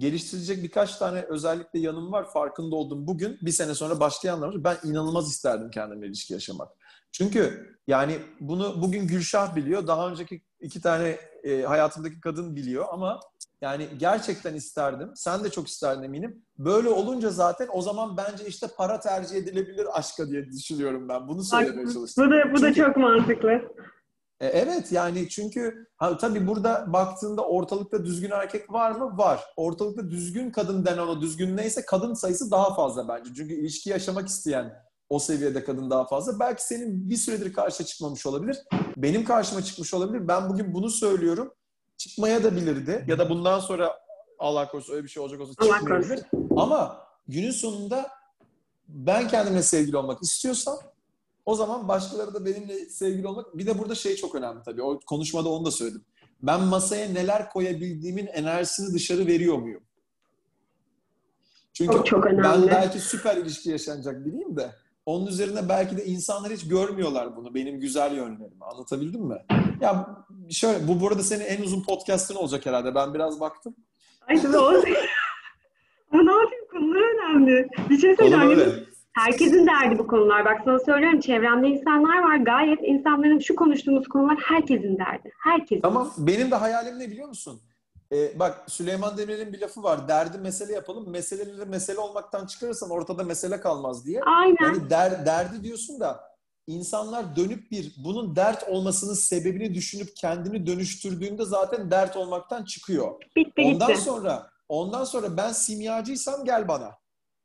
[0.00, 2.30] geliştirecek birkaç tane özellikle yanım var.
[2.30, 3.38] Farkında oldum bugün.
[3.42, 4.64] Bir sene sonra başka yanlarım.
[4.64, 6.68] Ben inanılmaz isterdim kendimle ilişki yaşamak.
[7.12, 9.86] Çünkü yani bunu bugün Gülşah biliyor.
[9.86, 13.20] Daha önceki iki tane e, hayatımdaki kadın biliyor ama
[13.60, 15.10] yani gerçekten isterdim.
[15.14, 16.42] Sen de çok isterdin eminim.
[16.58, 21.28] Böyle olunca zaten o zaman bence işte para tercih edilebilir aşka diye düşünüyorum ben.
[21.28, 22.26] Bunu söylemeye çalıştım.
[22.26, 23.50] Bu da, bu da çok mantıklı.
[24.40, 29.18] E, evet yani çünkü ha, tabii burada baktığında ortalıkta düzgün erkek var mı?
[29.18, 29.40] Var.
[29.56, 33.30] Ortalıkta düzgün kadın denen o düzgün neyse kadın sayısı daha fazla bence.
[33.36, 34.72] Çünkü ilişki yaşamak isteyen
[35.08, 36.40] o seviyede kadın daha fazla.
[36.40, 38.58] Belki senin bir süredir karşıya çıkmamış olabilir.
[38.96, 40.28] Benim karşıma çıkmış olabilir.
[40.28, 41.54] Ben bugün bunu söylüyorum.
[41.96, 43.04] Çıkmaya da bilirdi.
[43.08, 44.00] Ya da bundan sonra
[44.38, 46.20] Allah korusun öyle bir şey olacak olsa çıkmayabilir.
[46.56, 48.10] Ama günün sonunda
[48.88, 50.78] ben kendimle sevgili olmak istiyorsam
[51.46, 53.58] o zaman başkaları da benimle sevgili olmak.
[53.58, 54.82] Bir de burada şey çok önemli tabii.
[54.82, 56.04] O konuşmada onu da söyledim.
[56.42, 59.82] Ben masaya neler koyabildiğimin enerjisini dışarı veriyor muyum?
[61.72, 62.42] Çünkü çok, çok önemli.
[62.42, 64.72] ben belki süper ilişki yaşanacak biriyim de
[65.06, 67.54] onun üzerine belki de insanlar hiç görmüyorlar bunu.
[67.54, 68.60] Benim güzel yönlerimi.
[68.60, 69.36] Anlatabildim mi?
[69.80, 70.16] Ya
[70.50, 72.94] şöyle bu burada senin en uzun podcast'ın olacak herhalde.
[72.94, 73.74] Ben biraz baktım.
[74.28, 74.84] Ay olsun.
[76.12, 77.68] Ama ne yapayım konular önemli.
[77.90, 78.86] Bir şey söyleyeceğim.
[79.20, 80.44] Herkesin derdi bu konular.
[80.44, 82.36] Bak sana söylüyorum çevremde insanlar var.
[82.36, 85.32] Gayet insanların şu konuştuğumuz konular herkesin derdi.
[85.38, 85.82] Herkesin.
[85.82, 86.12] Tamam.
[86.18, 87.60] Benim de hayalim ne biliyor musun?
[88.12, 90.08] Ee, bak Süleyman Demirel'in bir lafı var.
[90.08, 91.10] Derdi mesele yapalım.
[91.10, 94.20] Meseleleri mesele olmaktan çıkarırsan ortada mesele kalmaz diye.
[94.22, 94.56] Aynen.
[94.60, 96.20] Yani der, derdi diyorsun da
[96.66, 103.20] insanlar dönüp bir bunun dert olmasının sebebini düşünüp kendini dönüştürdüğünde zaten dert olmaktan çıkıyor.
[103.36, 107.00] Bitti ondan sonra ondan sonra ben simyacıysam gel bana.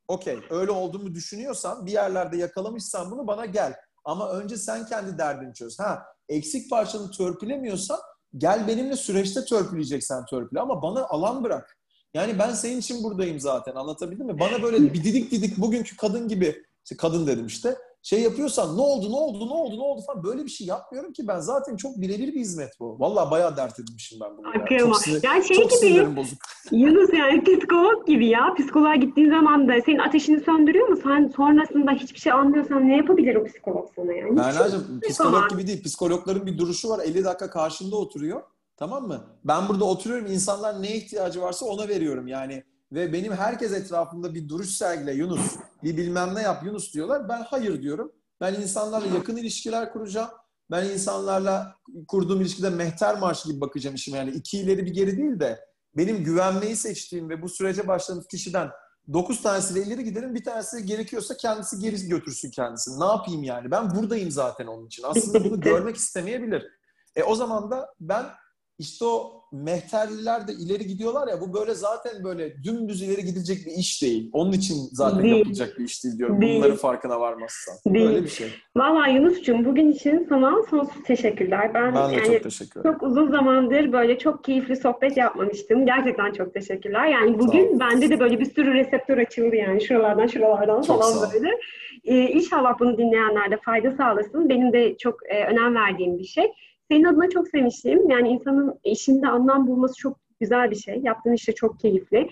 [0.08, 3.74] Okey öyle olduğumu düşünüyorsan bir yerlerde yakalamışsan bunu bana gel.
[4.04, 5.78] Ama önce sen kendi derdini çöz.
[5.78, 7.98] Ha eksik parçanı törpülemiyorsan
[8.36, 11.78] gel benimle süreçte törpüleyeceksen törpüle ama bana alan bırak.
[12.14, 14.38] Yani ben senin için buradayım zaten anlatabildim mi?
[14.38, 17.76] Bana böyle bir didik didik bugünkü kadın gibi, işte kadın dedim işte,
[18.06, 21.12] şey yapıyorsan ne oldu ne oldu ne oldu ne oldu falan böyle bir şey yapmıyorum
[21.12, 23.00] ki ben zaten çok birebir bir hizmet bu.
[23.00, 24.46] Vallahi bayağı dert edinmişim ben bunu.
[24.74, 24.78] Ya.
[24.78, 26.38] Çok, sinir, yani şey çok gibi, bozuk.
[26.70, 28.54] Yunus yani psikolog gibi ya.
[28.58, 30.96] Psikoloğa gittiğin zaman da senin ateşini söndürüyor mu?
[31.02, 34.36] Sen sonrasında hiçbir şey anlıyorsan ne yapabilir o psikolog sana yani?
[34.36, 35.84] Berna'cığım psikolog gibi değil.
[35.84, 37.00] Psikologların bir duruşu var.
[37.04, 38.42] 50 dakika karşında oturuyor.
[38.76, 39.24] Tamam mı?
[39.44, 40.26] Ben burada oturuyorum.
[40.26, 42.28] insanlar neye ihtiyacı varsa ona veriyorum.
[42.28, 42.62] Yani
[42.92, 47.28] ve benim herkes etrafımda bir duruş sergile Yunus, bir bilmem ne yap Yunus diyorlar.
[47.28, 48.12] Ben hayır diyorum.
[48.40, 50.30] Ben insanlarla yakın ilişkiler kuracağım.
[50.70, 51.76] Ben insanlarla
[52.08, 54.18] kurduğum ilişkide mehter marşı gibi bakacağım işime.
[54.18, 55.60] Yani iki ileri bir geri değil de
[55.96, 58.70] benim güvenmeyi seçtiğim ve bu sürece başladığım kişiden
[59.12, 60.34] dokuz tanesiyle ileri giderim.
[60.34, 63.00] Bir tanesi gerekiyorsa kendisi geri götürsün kendisini.
[63.00, 63.70] Ne yapayım yani?
[63.70, 65.02] Ben buradayım zaten onun için.
[65.02, 66.66] Aslında bunu görmek istemeyebilir.
[67.16, 68.26] E o zaman da ben
[68.78, 73.72] işte o mehterliler de ileri gidiyorlar ya bu böyle zaten böyle dümdüz ileri gidecek bir
[73.72, 74.30] iş değil.
[74.32, 75.36] Onun için zaten Değil.
[75.36, 76.40] yapılacak bir iş değil diyorum.
[76.40, 76.58] Değil.
[76.58, 77.74] Bunların farkına varmazsan.
[77.86, 78.06] Değil.
[78.06, 78.48] Böyle bir şey.
[78.76, 81.74] Valla Yunus'cum bugün için sana sonsuz teşekkürler.
[81.74, 82.92] Ben, Ben de yani çok teşekkür ederim.
[82.92, 85.86] çok uzun zamandır böyle çok keyifli sohbet yapmamıştım.
[85.86, 87.06] Gerçekten çok teşekkürler.
[87.06, 91.50] Yani bugün bende de böyle bir sürü reseptör açıldı yani şuralardan şuralardan Çok falan böyle.
[92.04, 94.48] Ee, inşallah bunu dinleyenler de fayda sağlasın.
[94.48, 96.52] Benim de çok e, önem verdiğim bir şey.
[96.90, 98.10] Senin adına çok sevinçliyim.
[98.10, 101.00] Yani insanın işinde anlam bulması çok güzel bir şey.
[101.04, 102.30] Yaptığın iş de çok keyifli.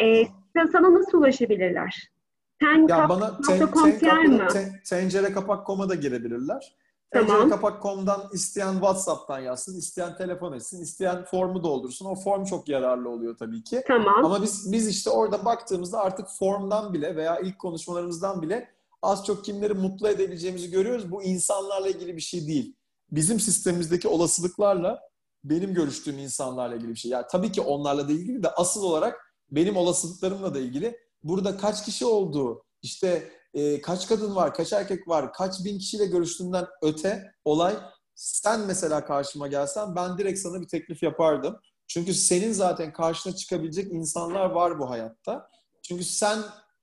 [0.00, 0.24] Ee,
[0.56, 2.10] sen- sana nasıl ulaşabilirler?
[2.62, 4.46] Sen Ya bana ten, ten, yer mi?
[4.52, 6.76] ten- tencere kapak kom'a da girebilirler.
[7.10, 7.28] Tamam.
[7.28, 12.06] Tencere kapak kom'dan isteyen WhatsApp'tan yazsın, isteyen telefon etsin, isteyen formu doldursun.
[12.06, 13.82] O form çok yararlı oluyor tabii ki.
[13.88, 14.24] Tamam.
[14.24, 18.68] Ama biz biz işte orada baktığımızda artık formdan bile veya ilk konuşmalarımızdan bile
[19.02, 21.10] az çok kimleri mutlu edebileceğimizi görüyoruz.
[21.10, 22.75] Bu insanlarla ilgili bir şey değil.
[23.10, 25.00] Bizim sistemimizdeki olasılıklarla
[25.44, 27.10] benim görüştüğüm insanlarla ilgili bir şey.
[27.10, 30.96] Yani tabii ki onlarla da ilgili de asıl olarak benim olasılıklarımla da ilgili.
[31.22, 36.06] Burada kaç kişi olduğu, işte e, kaç kadın var, kaç erkek var, kaç bin kişiyle
[36.06, 37.76] görüştüğünden öte olay
[38.16, 41.60] sen mesela karşıma gelsen ben direkt sana bir teklif yapardım.
[41.88, 45.50] Çünkü senin zaten karşına çıkabilecek insanlar var bu hayatta.
[45.82, 46.38] Çünkü sen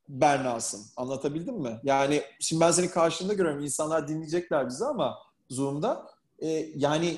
[0.10, 0.82] Berna'sın.
[0.98, 1.80] Anlatabildim mi?
[1.84, 3.64] Yani şimdi ben seni karşında görüyorum.
[3.64, 5.18] İnsanlar dinleyecekler bizi ama
[5.50, 6.13] Zoom'da.
[6.40, 7.18] E, yani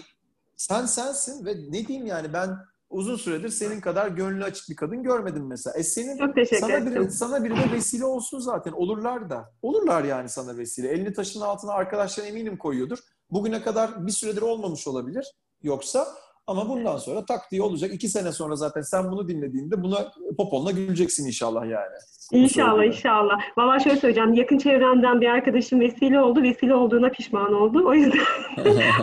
[0.55, 2.57] sen sensin ve ne diyeyim yani ben
[2.89, 5.77] uzun süredir senin kadar gönlü açık bir kadın görmedim mesela.
[5.77, 8.71] E senin Çok teşekkür sana biri, sana biri de vesile olsun zaten.
[8.71, 9.53] Olurlar da.
[9.61, 10.89] Olurlar yani sana vesile.
[10.89, 12.99] Elini taşın altına arkadaşlar eminim koyuyordur.
[13.31, 15.31] Bugüne kadar bir süredir olmamış olabilir.
[15.63, 16.07] Yoksa
[16.47, 17.93] ama bundan sonra tak diye olacak.
[17.93, 21.95] İki sene sonra zaten sen bunu dinlediğinde buna poponla güleceksin inşallah yani.
[22.31, 22.93] İnşallah söyleyeyim.
[22.93, 23.37] inşallah.
[23.57, 24.33] Valla şöyle söyleyeceğim.
[24.33, 26.41] Yakın çevremden bir arkadaşım vesile oldu.
[26.43, 27.83] Vesile olduğuna pişman oldu.
[27.87, 28.19] O yüzden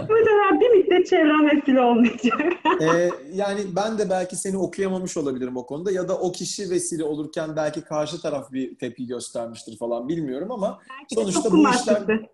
[0.09, 2.40] bu sefer bir müddet çevrem vesile olmayacak.
[2.82, 7.05] Ee, yani ben de belki seni okuyamamış olabilirim o konuda ya da o kişi vesile
[7.05, 12.28] olurken belki karşı taraf bir tepki göstermiştir falan bilmiyorum ama Belki Sonuçta bu işler-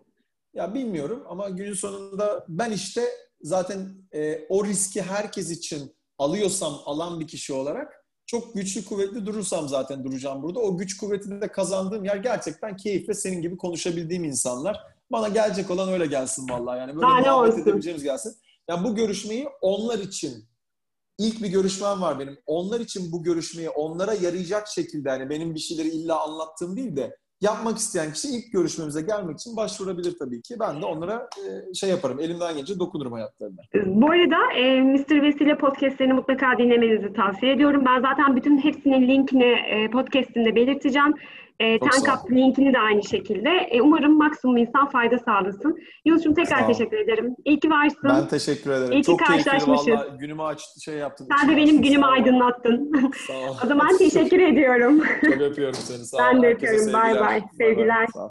[0.53, 3.01] ya bilmiyorum ama günün sonunda ben işte
[3.41, 9.69] zaten e, o riski herkes için alıyorsam alan bir kişi olarak çok güçlü kuvvetli durursam
[9.69, 10.59] zaten duracağım burada.
[10.59, 14.79] O güç kuvvetini de kazandığım yer gerçekten keyifle senin gibi konuşabildiğim insanlar.
[15.11, 17.61] Bana gelecek olan öyle gelsin vallahi yani böyle Daha muhabbet olsun.
[17.61, 18.35] edebileceğimiz gelsin.
[18.69, 20.49] Ya bu görüşmeyi onlar için
[21.17, 22.37] ilk bir görüşmem var benim.
[22.45, 27.17] Onlar için bu görüşmeyi onlara yarayacak şekilde hani benim bir şeyleri illa anlattığım değil de
[27.41, 30.55] yapmak isteyen kişi ilk görüşmemize gelmek için başvurabilir tabii ki.
[30.59, 32.19] Ben de onlara e, şey yaparım.
[32.19, 33.61] Elimden gelince dokunurum hayatlarına.
[33.85, 35.21] Bu arada e, Mr.
[35.21, 37.83] Vesile podcastlerini mutlaka dinlemenizi tavsiye ediyorum.
[37.85, 41.13] Ben zaten bütün hepsinin linkini e, podcastinde belirteceğim.
[41.59, 41.89] E, ol.
[41.91, 43.49] Tenkap linkini de aynı şekilde.
[43.49, 45.77] E, umarım maksimum insan fayda sağlasın.
[46.05, 47.35] Yunus'cum tekrar teşekkür ederim.
[47.45, 48.09] İyi ki varsın.
[48.09, 48.91] Ben teşekkür ederim.
[48.91, 49.87] İyi ki Çok karşılaşmışız.
[49.87, 50.07] valla.
[50.19, 51.27] Günümü açtı, şey yaptın.
[51.39, 52.91] Sen de benim günümü Sağ aydınlattın.
[53.27, 53.55] Sağ ol.
[53.63, 55.03] o zaman teşekkür ediyorum.
[55.25, 56.05] Çok öpüyorum seni.
[56.05, 56.21] Sağ ol.
[56.33, 56.93] Ben de öpüyorum.
[56.93, 57.41] Bay bay.
[57.57, 58.07] Sevgiler.
[58.13, 58.27] Sağ ol.